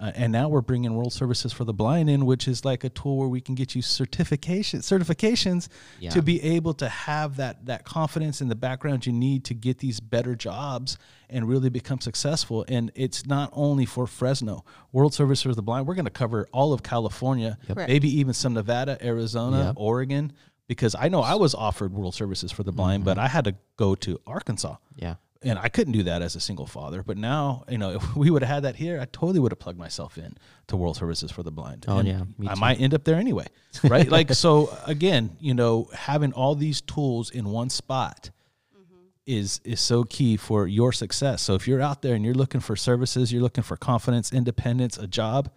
Uh, 0.00 0.10
and 0.16 0.32
now 0.32 0.48
we're 0.48 0.60
bringing 0.60 0.92
World 0.96 1.12
Services 1.12 1.52
for 1.52 1.62
the 1.62 1.72
Blind 1.72 2.10
in, 2.10 2.26
which 2.26 2.48
is 2.48 2.64
like 2.64 2.82
a 2.82 2.88
tool 2.88 3.16
where 3.16 3.28
we 3.28 3.40
can 3.40 3.54
get 3.54 3.76
you 3.76 3.80
certification 3.80 4.80
certifications 4.80 5.68
Yeah. 6.00 6.10
to 6.10 6.20
be 6.20 6.42
able 6.42 6.74
to 6.74 6.88
have 6.88 7.36
that 7.36 7.66
that 7.66 7.84
confidence 7.84 8.40
in 8.40 8.48
the 8.48 8.56
background 8.56 9.06
you 9.06 9.12
need 9.12 9.44
to 9.44 9.54
get 9.54 9.78
these 9.78 10.00
better 10.00 10.34
jobs 10.34 10.98
and 11.30 11.48
really 11.48 11.68
become 11.70 12.00
successful. 12.00 12.64
And 12.66 12.90
it's 12.96 13.24
not 13.24 13.50
only 13.52 13.86
for 13.86 14.08
Fresno. 14.08 14.64
World 14.90 15.14
Services 15.14 15.42
for 15.44 15.54
the 15.54 15.62
Blind, 15.62 15.86
we're 15.86 15.94
going 15.94 16.04
to 16.06 16.10
cover 16.10 16.48
all 16.52 16.72
of 16.72 16.82
California, 16.82 17.56
Correct. 17.64 17.88
maybe 17.88 18.08
even 18.18 18.34
some 18.34 18.52
Nevada, 18.54 18.98
Arizona, 19.00 19.66
Yep. 19.66 19.74
Oregon, 19.76 20.32
because 20.66 20.94
I 20.98 21.08
know 21.08 21.20
I 21.22 21.34
was 21.34 21.54
offered 21.54 21.92
World 21.92 22.14
Services 22.14 22.50
for 22.52 22.62
the 22.62 22.72
Blind, 22.72 23.04
but 23.04 23.18
I 23.18 23.28
had 23.28 23.44
to 23.44 23.54
go 23.76 23.94
to 23.96 24.20
Arkansas 24.26 24.76
Yeah. 24.96 25.16
and 25.42 25.58
I 25.58 25.68
couldn't 25.68 25.92
do 25.92 26.04
that 26.04 26.22
as 26.22 26.36
a 26.36 26.40
single 26.40 26.66
father. 26.66 27.02
But 27.02 27.16
now, 27.18 27.64
you 27.68 27.76
know, 27.78 27.90
if 27.96 28.16
we 28.16 28.30
would 28.30 28.42
have 28.42 28.50
had 28.54 28.62
that 28.64 28.76
here, 28.76 28.98
I 29.00 29.04
totally 29.06 29.40
would 29.40 29.52
have 29.52 29.58
plugged 29.58 29.78
myself 29.78 30.16
in 30.16 30.36
to 30.68 30.76
World 30.76 30.96
Services 30.96 31.30
for 31.30 31.42
the 31.42 31.50
Blind. 31.50 31.84
Oh, 31.88 31.98
And 31.98 32.08
yeah, 32.08 32.22
me 32.38 32.48
I 32.48 32.54
might 32.54 32.80
end 32.80 32.94
up 32.94 33.04
there 33.04 33.16
anyway, 33.16 33.46
right? 33.84 34.08
like 34.08 34.32
so. 34.32 34.74
Again, 34.86 35.36
you 35.40 35.52
know, 35.54 35.88
having 35.92 36.32
all 36.32 36.54
these 36.54 36.80
tools 36.80 37.30
in 37.30 37.50
one 37.50 37.68
spot 37.70 38.30
is 39.26 39.60
is 39.64 39.80
so 39.80 40.04
key 40.04 40.36
for 40.36 40.66
your 40.66 40.92
success. 40.92 41.40
So 41.42 41.54
if 41.54 41.66
you're 41.66 41.80
out 41.80 42.02
there 42.02 42.14
and 42.14 42.24
you're 42.24 42.34
looking 42.34 42.60
for 42.60 42.76
services, 42.76 43.32
you're 43.32 43.42
looking 43.42 43.64
for 43.64 43.76
confidence, 43.76 44.32
independence, 44.32 44.98
a 44.98 45.06
job, 45.06 45.50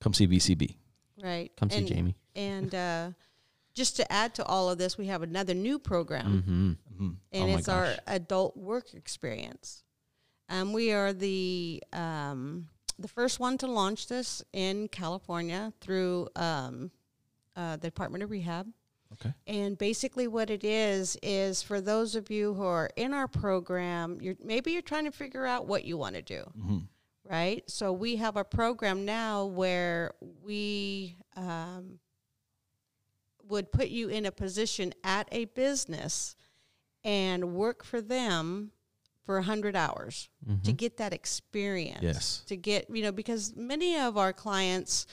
come 0.00 0.12
see 0.12 0.26
VCB. 0.26 0.74
right 1.22 1.52
Come 1.56 1.70
see 1.70 1.84
Jamie. 1.84 2.16
and 2.34 2.74
uh, 2.74 3.10
just 3.74 3.96
to 3.96 4.12
add 4.12 4.34
to 4.34 4.44
all 4.44 4.70
of 4.70 4.78
this 4.78 4.96
we 4.96 5.06
have 5.06 5.22
another 5.22 5.54
new 5.54 5.78
program 5.78 6.78
Mm-hmm. 6.98 7.08
and 7.32 7.44
Oh 7.44 7.46
my 7.48 7.58
it's 7.58 7.68
our 7.68 7.94
adult 8.06 8.56
work 8.56 8.94
experience. 8.94 9.82
Um, 10.48 10.72
we 10.72 10.92
are 10.92 11.12
the 11.12 11.82
um, 11.92 12.68
the 12.98 13.08
first 13.08 13.40
one 13.40 13.58
to 13.58 13.66
launch 13.66 14.06
this 14.08 14.42
in 14.52 14.88
California 14.88 15.72
through 15.80 16.28
um, 16.36 16.90
uh, 17.56 17.76
the 17.76 17.88
Department 17.88 18.22
of 18.22 18.30
Rehab. 18.30 18.68
Okay. 19.14 19.32
And 19.46 19.78
basically, 19.78 20.28
what 20.28 20.50
it 20.50 20.62
is 20.64 21.16
is 21.22 21.62
for 21.62 21.80
those 21.80 22.14
of 22.14 22.30
you 22.30 22.54
who 22.54 22.64
are 22.64 22.90
in 22.96 23.12
our 23.14 23.26
program, 23.28 24.18
you're 24.20 24.36
maybe 24.44 24.72
you're 24.72 24.82
trying 24.82 25.04
to 25.06 25.12
figure 25.12 25.46
out 25.46 25.66
what 25.66 25.84
you 25.84 25.96
want 25.96 26.14
to 26.16 26.22
do, 26.22 26.44
right? 27.28 27.62
So 27.68 27.92
we 27.92 28.16
have 28.16 28.36
a 28.36 28.44
program 28.44 29.04
now 29.04 29.46
where 29.46 30.12
we 30.42 31.16
um, 31.36 31.98
would 33.48 33.70
put 33.72 33.88
you 33.88 34.08
in 34.08 34.26
a 34.26 34.32
position 34.32 34.92
at 35.02 35.28
a 35.32 35.44
business 35.46 36.36
and 37.02 37.54
work 37.54 37.84
for 37.84 38.00
them 38.00 38.70
for 39.24 39.36
100 39.36 39.74
hours 39.76 40.28
to 40.64 40.72
get 40.72 40.98
that 40.98 41.12
experience. 41.12 42.02
Yes. 42.02 42.42
To 42.48 42.56
get, 42.56 42.88
you 42.90 43.02
know, 43.02 43.12
because 43.12 43.54
many 43.56 43.96
of 43.98 44.16
our 44.18 44.32
clients 44.32 45.06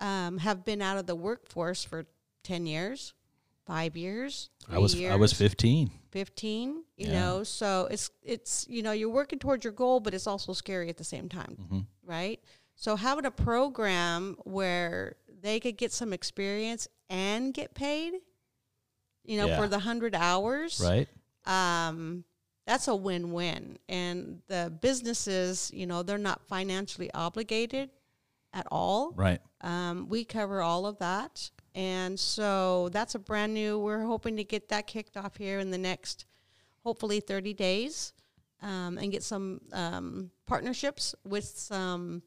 um, 0.00 0.38
have 0.38 0.64
been 0.64 0.82
out 0.82 0.98
of 0.98 1.06
the 1.06 1.14
workforce 1.14 1.84
for 1.84 2.06
10 2.42 2.66
years, 2.66 3.14
five 3.64 3.96
years. 3.96 4.50
I 4.68 4.78
was 4.78 4.94
three 4.94 5.08
I 5.08 5.14
was 5.14 5.32
15. 5.32 5.90
15 6.10 6.68
you 6.70 7.06
Yeah. 7.06 7.12
know 7.12 7.42
so 7.44 7.88
it's 7.90 8.10
it's 8.22 8.66
you 8.68 8.82
know 8.82 8.92
you're 8.92 9.08
working 9.08 9.38
towards 9.38 9.64
your 9.64 9.72
goal 9.72 9.98
but 9.98 10.12
it's 10.12 10.26
also 10.26 10.52
scary 10.52 10.90
at 10.90 10.98
the 10.98 11.04
same 11.04 11.26
time 11.28 11.56
Mm-hmm. 11.58 11.80
right 12.04 12.38
so 12.74 12.96
having 12.96 13.24
a 13.24 13.30
program 13.30 14.36
where 14.44 15.16
they 15.40 15.58
could 15.58 15.78
get 15.78 15.90
some 15.90 16.12
experience 16.12 16.86
and 17.12 17.52
get 17.54 17.74
paid 17.74 18.14
you 19.24 19.36
know 19.36 19.46
Yeah. 19.46 19.56
for 19.56 19.68
the 19.68 19.76
100 19.78 20.14
hours 20.14 20.80
Right. 20.80 21.08
um 21.46 22.24
that's 22.66 22.88
a 22.88 22.94
win-win 22.96 23.78
and 23.88 24.40
the 24.48 24.72
businesses 24.80 25.70
you 25.74 25.86
know 25.86 26.02
they're 26.02 26.18
not 26.18 26.40
financially 26.46 27.10
obligated 27.12 27.90
at 28.54 28.66
all 28.70 29.12
Right. 29.12 29.40
um, 29.62 30.08
we 30.08 30.24
cover 30.24 30.60
all 30.60 30.84
of 30.86 30.98
that. 30.98 31.50
And 31.74 32.20
so 32.20 32.90
that's 32.90 33.14
a 33.14 33.18
brand 33.18 33.54
new, 33.54 33.78
we're 33.78 34.04
hoping 34.04 34.36
to 34.36 34.44
get 34.44 34.68
that 34.68 34.86
kicked 34.86 35.16
off 35.16 35.38
here 35.38 35.58
in 35.58 35.70
the 35.70 35.78
next, 35.78 36.26
hopefully 36.84 37.20
30 37.20 37.54
days 37.54 38.12
um, 38.60 38.98
and 38.98 39.10
get 39.10 39.22
some 39.22 39.62
um, 39.72 40.30
partnerships 40.46 41.14
with 41.24 41.44
some 41.46 42.22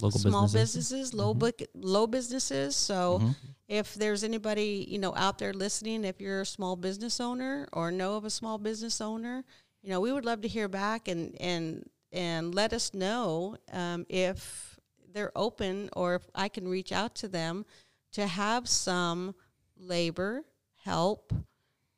Local 0.00 0.18
small 0.20 0.42
businesses. 0.44 0.90
businesses, 0.90 1.14
low 1.14 1.34
book, 1.34 1.60
low 1.74 2.06
businesses. 2.06 2.76
So 2.76 3.18
Mm-hmm. 3.20 3.30
if 3.68 3.94
there's 3.94 4.22
anybody, 4.24 4.86
you 4.88 4.98
know, 4.98 5.14
out 5.16 5.38
there 5.38 5.52
listening, 5.52 6.04
if 6.04 6.20
you're 6.20 6.42
a 6.42 6.46
small 6.46 6.76
business 6.76 7.20
owner 7.20 7.66
or 7.72 7.90
know 7.90 8.16
of 8.16 8.24
a 8.24 8.30
small 8.30 8.58
business 8.58 9.00
owner 9.00 9.44
you 9.82 9.90
know, 9.90 10.00
we 10.00 10.12
would 10.12 10.24
love 10.24 10.40
to 10.42 10.48
hear 10.48 10.68
back 10.68 11.08
and 11.08 11.40
and 11.40 11.88
and 12.12 12.54
let 12.54 12.72
us 12.72 12.92
know 12.94 13.56
um, 13.72 14.04
if 14.08 14.78
they're 15.12 15.32
open 15.36 15.88
or 15.94 16.16
if 16.16 16.22
I 16.34 16.48
can 16.48 16.66
reach 16.66 16.92
out 16.92 17.14
to 17.16 17.28
them 17.28 17.64
to 18.12 18.26
have 18.26 18.68
some 18.68 19.34
labor 19.78 20.42
help. 20.84 21.32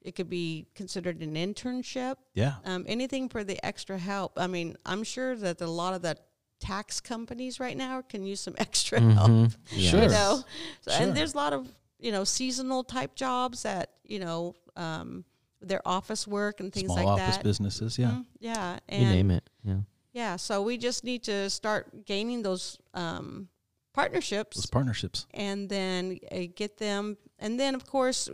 It 0.02 0.14
could 0.14 0.30
be 0.30 0.66
considered 0.74 1.20
an 1.20 1.34
internship. 1.34 2.16
Yeah. 2.34 2.54
Um, 2.64 2.84
anything 2.88 3.28
for 3.28 3.44
the 3.44 3.64
extra 3.64 3.98
help. 3.98 4.38
I 4.38 4.46
mean, 4.46 4.76
I'm 4.86 5.04
sure 5.04 5.36
that 5.36 5.60
a 5.60 5.66
lot 5.66 5.94
of 5.94 6.02
the 6.02 6.16
tax 6.60 7.00
companies 7.00 7.58
right 7.58 7.76
now 7.76 8.02
can 8.02 8.24
use 8.24 8.40
some 8.40 8.54
extra 8.58 9.00
help. 9.00 9.28
Mhm. 9.30 9.56
Yeah. 9.72 9.90
Sure. 9.90 10.02
You 10.02 10.08
know, 10.08 10.44
So- 10.82 10.90
Sure. 10.92 11.02
and 11.02 11.16
there's 11.16 11.34
a 11.34 11.36
lot 11.36 11.52
of 11.52 11.66
you 11.98 12.12
know 12.12 12.24
seasonal 12.24 12.84
type 12.84 13.14
jobs 13.14 13.62
that 13.64 13.90
you 14.04 14.18
know 14.20 14.54
um, 14.76 15.24
their 15.60 15.80
office 15.86 16.26
work 16.26 16.60
and 16.60 16.72
things 16.72 16.86
Small 16.86 16.96
like 16.96 17.06
office 17.06 17.24
that. 17.26 17.30
Office 17.40 17.42
businesses. 17.42 17.98
Yeah. 17.98 18.10
Mhm, 18.10 18.24
yeah, 18.38 18.78
You 18.90 19.04
name 19.06 19.30
it. 19.30 19.50
Yeah. 19.64 19.80
yeah. 20.12 20.36
So 20.36 20.62
we 20.62 20.78
just 20.78 21.04
need 21.04 21.22
to 21.24 21.50
start 21.50 22.06
gaining 22.06 22.42
those 22.42 22.78
um, 22.94 23.48
partnerships 23.92 24.56
Those 24.56 24.66
partnerships. 24.66 25.26
and 25.34 25.68
then 25.68 26.18
uh, 26.32 26.46
get 26.54 26.78
them 26.78 27.16
and 27.38 27.58
then 27.58 27.74
of 27.74 27.84
course 27.86 28.30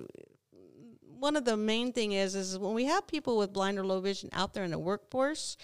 one 1.19 1.37
of 1.37 1.45
the 1.45 1.57
main 1.57 1.93
thing 1.93 2.13
is 2.13 2.35
is 2.35 2.59
when 2.59 2.75
we 2.75 2.85
have 2.85 3.07
people 3.07 3.39
with 3.39 3.53
blind 3.53 3.79
or 3.79 3.85
low 3.87 4.01
vision 4.01 4.29
out 4.33 4.55
there 4.55 4.65
in 4.65 4.71
the 4.71 4.79
workforce 4.79 5.57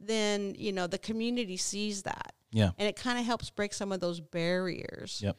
then 0.00 0.54
you 0.56 0.72
know 0.72 0.86
the 0.86 0.98
community 0.98 1.56
sees 1.56 2.02
that. 2.02 2.34
Yeah. 2.50 2.70
and 2.78 2.88
it 2.88 2.96
kind 2.96 3.18
of 3.18 3.26
helps 3.26 3.50
break 3.50 3.74
some 3.74 3.92
of 3.92 4.00
those 4.00 4.20
barriers. 4.20 5.20
Yep. 5.22 5.36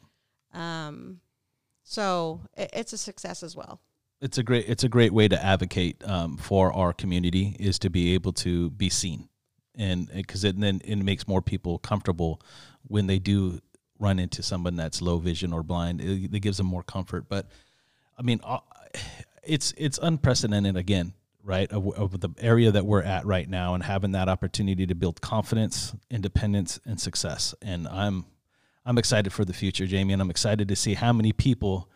um 0.53 1.21
so 1.83 2.41
it, 2.55 2.69
it's 2.73 2.93
a 2.93 2.97
success 2.97 3.41
as 3.41 3.55
well. 3.55 3.81
It's 4.21 4.37
a 4.37 4.43
great 4.43 4.65
it's 4.67 4.83
a 4.83 4.89
great 4.89 5.13
way 5.13 5.27
to 5.27 5.43
advocate 5.43 6.03
um, 6.07 6.37
for 6.37 6.73
our 6.73 6.93
community 6.93 7.55
is 7.59 7.79
to 7.79 7.89
be 7.89 8.13
able 8.13 8.33
to 8.33 8.69
be 8.71 8.89
seen. 8.89 9.29
And 9.75 10.07
because 10.13 10.43
it 10.43 10.59
then 10.59 10.81
it 10.83 10.97
makes 10.97 11.27
more 11.27 11.41
people 11.41 11.79
comfortable 11.79 12.41
when 12.83 13.07
they 13.07 13.17
do 13.17 13.59
run 13.97 14.19
into 14.19 14.43
someone 14.43 14.75
that's 14.75 15.01
low 15.01 15.17
vision 15.17 15.51
or 15.51 15.63
blind. 15.63 15.99
It, 16.01 16.33
it 16.33 16.39
gives 16.41 16.57
them 16.57 16.67
more 16.67 16.83
comfort. 16.83 17.27
But 17.29 17.47
i 18.17 18.21
mean 18.21 18.41
uh, 18.43 18.59
it's 19.43 19.73
it's 19.77 19.97
unprecedented 20.01 20.75
again 20.77 21.13
right 21.43 21.71
of, 21.71 21.87
of 21.97 22.19
the 22.19 22.29
area 22.39 22.71
that 22.71 22.85
we're 22.85 23.01
at 23.01 23.25
right 23.25 23.49
now 23.49 23.73
and 23.73 23.83
having 23.83 24.11
that 24.11 24.27
opportunity 24.29 24.85
to 24.85 24.93
build 24.95 25.21
confidence 25.21 25.93
independence 26.11 26.79
and 26.85 26.99
success 26.99 27.55
and 27.61 27.87
i'm 27.87 28.25
i'm 28.85 28.97
excited 28.97 29.31
for 29.31 29.45
the 29.45 29.53
future 29.53 29.87
jamie 29.87 30.11
and 30.13 30.21
i'm 30.21 30.29
excited 30.29 30.67
to 30.67 30.75
see 30.75 30.93
how 30.95 31.13
many 31.13 31.31
people 31.31 31.89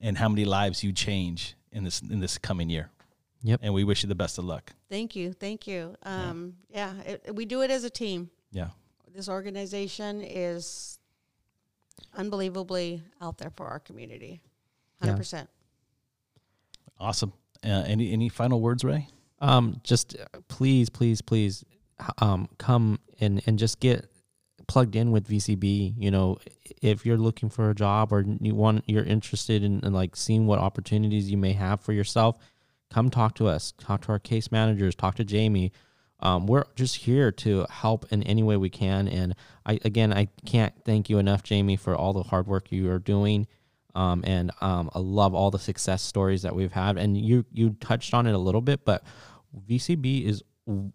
and 0.00 0.16
how 0.18 0.28
many 0.28 0.44
lives 0.44 0.84
you 0.84 0.92
change 0.92 1.56
in 1.72 1.82
this 1.84 2.00
in 2.00 2.20
this 2.20 2.38
coming 2.38 2.68
year. 2.70 2.90
Yep. 3.42 3.60
And 3.62 3.74
we 3.74 3.84
wish 3.84 4.02
you 4.02 4.08
the 4.08 4.14
best 4.14 4.38
of 4.38 4.44
luck. 4.44 4.72
thank 4.90 5.14
you 5.16 5.32
thank 5.32 5.66
you 5.66 5.94
um 6.04 6.54
yeah, 6.70 6.92
it, 7.04 7.34
we 7.34 7.44
do 7.44 7.62
it 7.62 7.70
as 7.70 7.84
a 7.84 7.90
team 7.90 8.30
Yeah. 8.52 8.68
this 9.14 9.28
organization 9.28 10.22
is 10.22 10.98
unbelievably 12.14 13.02
out 13.20 13.38
there 13.38 13.50
for 13.50 13.66
our 13.66 13.78
community 13.80 14.40
Yeah. 15.02 15.16
100% 17.00 17.04
Awesome. 17.04 17.32
Uh, 17.64 17.84
any 17.86 18.12
any 18.12 18.28
final 18.28 18.60
words, 18.60 18.84
Ray? 18.84 19.08
Um, 19.40 19.80
just 19.82 20.16
uh, 20.18 20.38
please, 20.48 20.88
please, 20.88 21.20
please, 21.20 21.64
um, 22.18 22.48
come 22.58 23.00
and 23.20 23.42
and 23.46 23.58
just 23.58 23.80
get 23.80 24.08
plugged 24.68 24.96
in 24.96 25.10
with 25.10 25.28
VCB. 25.28 25.94
You 25.96 26.10
know, 26.10 26.38
if 26.82 27.06
you're 27.06 27.16
looking 27.16 27.48
for 27.48 27.70
a 27.70 27.74
job 27.74 28.12
or 28.12 28.24
you 28.40 28.54
want, 28.54 28.84
you're 28.86 29.04
interested 29.04 29.62
in, 29.62 29.80
in 29.80 29.92
like 29.92 30.16
seeing 30.16 30.46
what 30.46 30.58
opportunities 30.58 31.30
you 31.30 31.36
may 31.36 31.52
have 31.52 31.80
for 31.80 31.92
yourself, 31.92 32.36
come 32.90 33.10
talk 33.10 33.34
to 33.36 33.46
us. 33.46 33.72
Talk 33.78 34.02
to 34.02 34.12
our 34.12 34.18
case 34.18 34.52
managers. 34.52 34.94
Talk 34.94 35.16
to 35.16 35.24
Jamie. 35.24 35.72
Um, 36.20 36.46
we're 36.46 36.64
just 36.74 36.96
here 36.96 37.30
to 37.30 37.66
help 37.68 38.10
in 38.10 38.22
any 38.22 38.42
way 38.42 38.56
we 38.56 38.70
can. 38.70 39.06
And 39.08 39.34
I 39.64 39.78
again, 39.84 40.12
I 40.12 40.28
can't 40.46 40.72
thank 40.84 41.10
you 41.10 41.18
enough, 41.18 41.42
Jamie, 41.42 41.76
for 41.76 41.94
all 41.94 42.12
the 42.12 42.22
hard 42.22 42.46
work 42.46 42.72
you 42.72 42.90
are 42.90 42.98
doing. 42.98 43.46
Um, 43.96 44.22
and 44.26 44.52
um, 44.60 44.90
I 44.94 44.98
love 44.98 45.34
all 45.34 45.50
the 45.50 45.58
success 45.58 46.02
stories 46.02 46.42
that 46.42 46.54
we've 46.54 46.72
had. 46.72 46.98
And 46.98 47.16
you 47.16 47.46
you 47.50 47.76
touched 47.80 48.12
on 48.14 48.26
it 48.26 48.34
a 48.34 48.38
little 48.38 48.60
bit, 48.60 48.84
but 48.84 49.02
VCB 49.68 50.24
is 50.24 50.44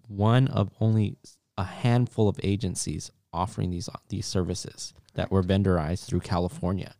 one 0.07 0.47
of 0.49 0.69
only 0.79 1.17
a 1.57 1.63
handful 1.63 2.29
of 2.29 2.39
agencies 2.43 3.11
offering 3.33 3.71
these 3.71 3.89
these 4.09 4.27
services 4.27 4.93
that 5.15 5.31
were 5.31 5.43
vendorized 5.43 6.05
through 6.05 6.19
California. 6.21 6.93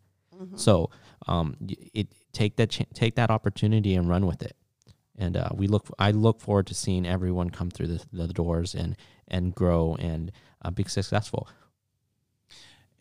So 0.56 0.90
um, 1.28 1.56
it 1.94 2.08
take 2.32 2.56
that 2.56 2.70
ch- 2.70 2.86
take 2.94 3.14
that 3.14 3.30
opportunity 3.30 3.94
and 3.94 4.08
run 4.08 4.26
with 4.26 4.42
it. 4.42 4.56
And 5.16 5.36
uh, 5.36 5.50
we 5.54 5.68
look 5.68 5.88
I 6.00 6.10
look 6.10 6.40
forward 6.40 6.66
to 6.66 6.74
seeing 6.74 7.06
everyone 7.06 7.50
come 7.50 7.70
through 7.70 7.86
the, 7.86 8.04
the 8.12 8.28
doors 8.28 8.74
and 8.74 8.96
and 9.28 9.54
grow 9.54 9.94
and 10.00 10.32
uh, 10.62 10.70
be 10.72 10.84
successful. 10.84 11.48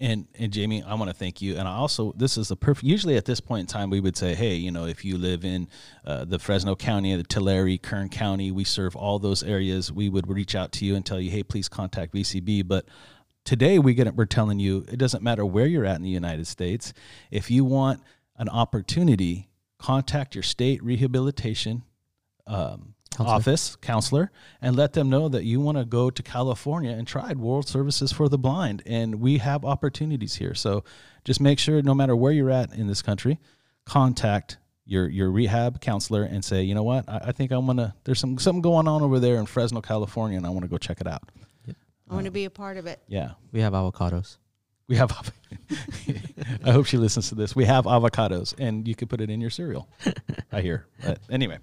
And 0.02 0.28
and 0.40 0.52
Jamie, 0.52 0.82
I 0.82 0.96
want 0.96 1.12
to 1.12 1.16
thank 1.16 1.44
you. 1.44 1.58
And 1.58 1.68
I 1.68 1.76
also 1.76 2.14
this 2.18 2.36
is 2.36 2.48
the 2.48 2.56
perfect. 2.56 2.84
Usually 2.84 3.18
at 3.18 3.26
this 3.26 3.40
point 3.40 3.62
in 3.62 3.66
time, 3.68 3.92
we 3.92 4.00
would 4.00 4.18
say, 4.18 4.34
hey, 4.34 4.56
you 4.56 4.72
know, 4.72 4.86
if 4.86 5.06
you 5.06 5.16
live 5.16 5.46
in 5.46 5.68
uh, 6.04 6.26
the 6.26 6.40
Fresno 6.40 6.76
County, 6.76 7.16
the 7.16 7.24
Tulare, 7.24 7.78
Kern 7.78 8.10
County, 8.10 8.52
we 8.52 8.64
serve 8.64 8.96
all 8.96 9.20
those 9.20 9.44
areas. 9.44 9.92
We 9.92 10.10
would 10.10 10.28
reach 10.28 10.56
out 10.56 10.72
to 10.74 10.86
you 10.86 10.96
and 10.96 11.06
tell 11.06 11.20
you, 11.20 11.30
hey, 11.30 11.44
please 11.44 11.70
contact 11.70 12.16
VCB. 12.16 12.68
But 12.68 12.86
today 13.46 13.78
we 13.78 13.94
get 13.94 14.14
we're 14.16 14.26
telling 14.26 14.60
you 14.60 14.86
it 14.92 14.98
doesn't 14.98 15.24
matter 15.24 15.46
where 15.46 15.68
you're 15.68 15.86
at 15.86 15.98
in 15.98 16.02
the 16.02 16.10
United 16.10 16.48
States. 16.48 16.94
If 17.30 17.52
you 17.52 17.64
want 17.64 18.02
an 18.38 18.50
opportunity, 18.50 19.50
contact 19.78 20.34
your 20.34 20.44
state 20.44 20.84
rehabilitation 20.84 21.84
um, 22.48 22.96
Counselor. 23.16 23.36
office 23.36 23.76
counselor 23.76 24.32
and 24.62 24.76
let 24.76 24.94
them 24.94 25.10
know 25.10 25.28
that 25.30 25.44
you 25.44 25.60
want 25.60 25.78
to 25.78 25.84
go 25.86 26.10
to 26.10 26.24
California 26.24 26.92
and 26.92 27.06
try 27.08 27.34
World 27.34 27.68
Services 27.68 28.12
for 28.12 28.30
the 28.30 28.38
Blind. 28.38 28.82
And 28.86 29.16
we 29.16 29.40
have 29.40 29.66
opportunities 29.66 30.36
here. 30.36 30.54
So 30.56 30.84
just 31.26 31.42
make 31.42 31.60
sure, 31.60 31.82
no 31.82 31.94
matter 31.94 32.16
where 32.16 32.32
you're 32.32 32.50
at 32.50 32.74
in 32.74 32.88
this 32.88 33.02
country, 33.02 33.40
contact 33.86 34.58
your 34.86 35.08
your 35.10 35.30
rehab 35.30 35.82
counselor 35.82 36.24
and 36.24 36.44
say, 36.44 36.64
you 36.64 36.74
know 36.74 36.84
what, 36.84 37.08
I, 37.10 37.18
I 37.28 37.32
think 37.32 37.52
I'm 37.52 37.66
gonna. 37.66 37.96
There's 38.04 38.20
some 38.20 38.38
something 38.38 38.62
going 38.62 38.88
on 38.88 39.02
over 39.02 39.20
there 39.20 39.36
in 39.36 39.46
Fresno, 39.46 39.82
California, 39.82 40.38
and 40.38 40.46
I 40.46 40.50
want 40.50 40.64
to 40.64 40.68
go 40.70 40.78
check 40.78 41.02
it 41.02 41.08
out. 41.08 41.24
i 42.10 42.14
want 42.14 42.26
to 42.26 42.32
be 42.32 42.46
a 42.46 42.50
part 42.50 42.78
of 42.78 42.88
it 42.88 43.02
Yeah. 43.08 43.32
We 43.52 43.62
have 43.62 43.74
avocados. 43.74 44.38
We 44.88 44.96
have. 44.98 45.12
av- 45.12 45.32
I 46.66 46.72
hope 46.72 46.86
she 46.86 46.98
listens 46.98 47.30
to 47.30 47.36
this. 47.36 47.56
We 47.56 47.66
have 47.66 47.86
avocados, 47.86 48.54
and 48.58 48.88
you 48.88 48.96
could 48.96 49.10
put 49.10 49.22
it 49.22 49.30
in 49.30 49.40
your 49.40 49.50
cereal. 49.50 49.88
I 50.52 50.62
hear. 50.62 50.86
But 51.04 51.20
anyway, 51.30 51.60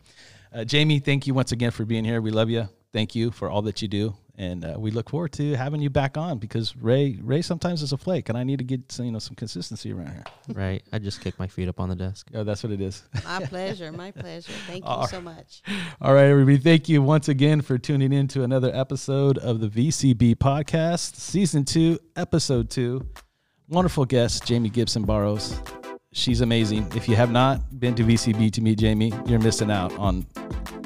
uh, 0.59 0.64
Jamie, 0.64 0.99
thank 0.99 1.27
you 1.27 1.35
once 1.35 1.53
again 1.53 1.71
for 1.71 1.85
being 1.85 2.05
here. 2.05 2.21
We 2.21 2.31
love 2.31 2.51
you. 2.51 2.68
Thank 2.92 3.14
you 3.14 3.31
for 3.31 3.49
all 3.49 3.62
that 3.62 3.81
you 3.81 3.87
do, 3.87 4.16
and 4.35 4.64
uh, 4.64 4.75
we 4.77 4.90
look 4.90 5.11
forward 5.11 5.33
to 5.35 5.55
having 5.55 5.81
you 5.81 5.90
back 5.90 6.16
on 6.16 6.38
because 6.38 6.75
Ray 6.75 7.18
Ray 7.23 7.42
sometimes 7.42 7.83
is 7.83 7.92
a 7.92 7.99
flake, 7.99 8.29
and 8.29 8.37
I 8.37 8.44
need 8.44 8.59
to 8.59 8.64
get 8.64 8.90
some, 8.90 9.05
you 9.05 9.12
know 9.12 9.18
some 9.18 9.37
consistency 9.37 9.92
around 9.92 10.12
here. 10.12 10.25
right. 10.55 10.83
I 10.92 10.99
just 10.99 11.21
kick 11.21 11.38
my 11.38 11.47
feet 11.47 11.68
up 11.68 11.79
on 11.79 11.90
the 11.90 11.94
desk. 11.94 12.29
Oh, 12.35 12.44
that's 12.44 12.62
what 12.64 12.73
it 12.73 12.81
is. 12.81 13.05
my 13.25 13.44
pleasure 13.44 13.92
my 13.92 14.11
pleasure 14.11 14.53
thank 14.66 14.85
you 14.85 14.90
All 14.90 15.07
so 15.07 15.21
much 15.21 15.62
All 16.01 16.14
right, 16.14 16.27
everybody. 16.27 16.59
Thank 16.59 16.88
you 16.88 17.03
once 17.03 17.29
again 17.29 17.61
for 17.61 17.79
tuning 17.79 18.12
in 18.12 18.27
to 18.29 18.42
another 18.42 18.75
episode 18.75 19.38
of 19.38 19.61
the 19.61 19.68
VCB 19.68 20.37
podcast, 20.37 21.16
season 21.16 21.64
two, 21.64 21.99
episode 22.16 22.71
two. 22.71 23.07
Wonderful 23.68 24.07
guest, 24.07 24.47
Jamie 24.47 24.71
Gibson 24.71 25.05
Barrows. 25.05 25.61
She's 26.19 26.41
amazing. 26.41 26.91
If 26.97 27.09
you 27.09 27.15
have 27.15 27.31
not 27.31 27.79
been 27.79 27.95
to 27.95 28.03
VCB 28.03 28.51
to 28.53 28.61
meet 28.61 28.79
Jamie, 28.79 29.13
you're 29.27 29.39
missing 29.39 29.71
out 29.71 29.97
on 29.99 30.27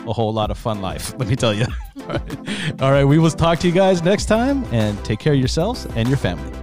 a 0.07 0.13
whole 0.13 0.33
lot 0.33 0.51
of 0.51 0.59
fun 0.59 0.83
life, 0.83 1.15
let 1.19 1.27
me 1.27 1.37
tell 1.37 1.55
you. 1.55 1.65
All 2.01 2.07
right. 2.09 2.83
All 2.83 2.91
right. 2.93 3.05
We 3.05 3.19
will 3.19 3.31
talk 3.31 3.59
to 3.61 3.67
you 3.67 3.73
guys 3.73 4.03
next 4.03 4.27
time 4.27 4.65
and 4.73 5.03
take 5.05 5.21
care 5.21 5.33
of 5.33 5.39
yourselves 5.39 5.87
and 5.97 6.07
your 6.09 6.19
family. 6.19 6.62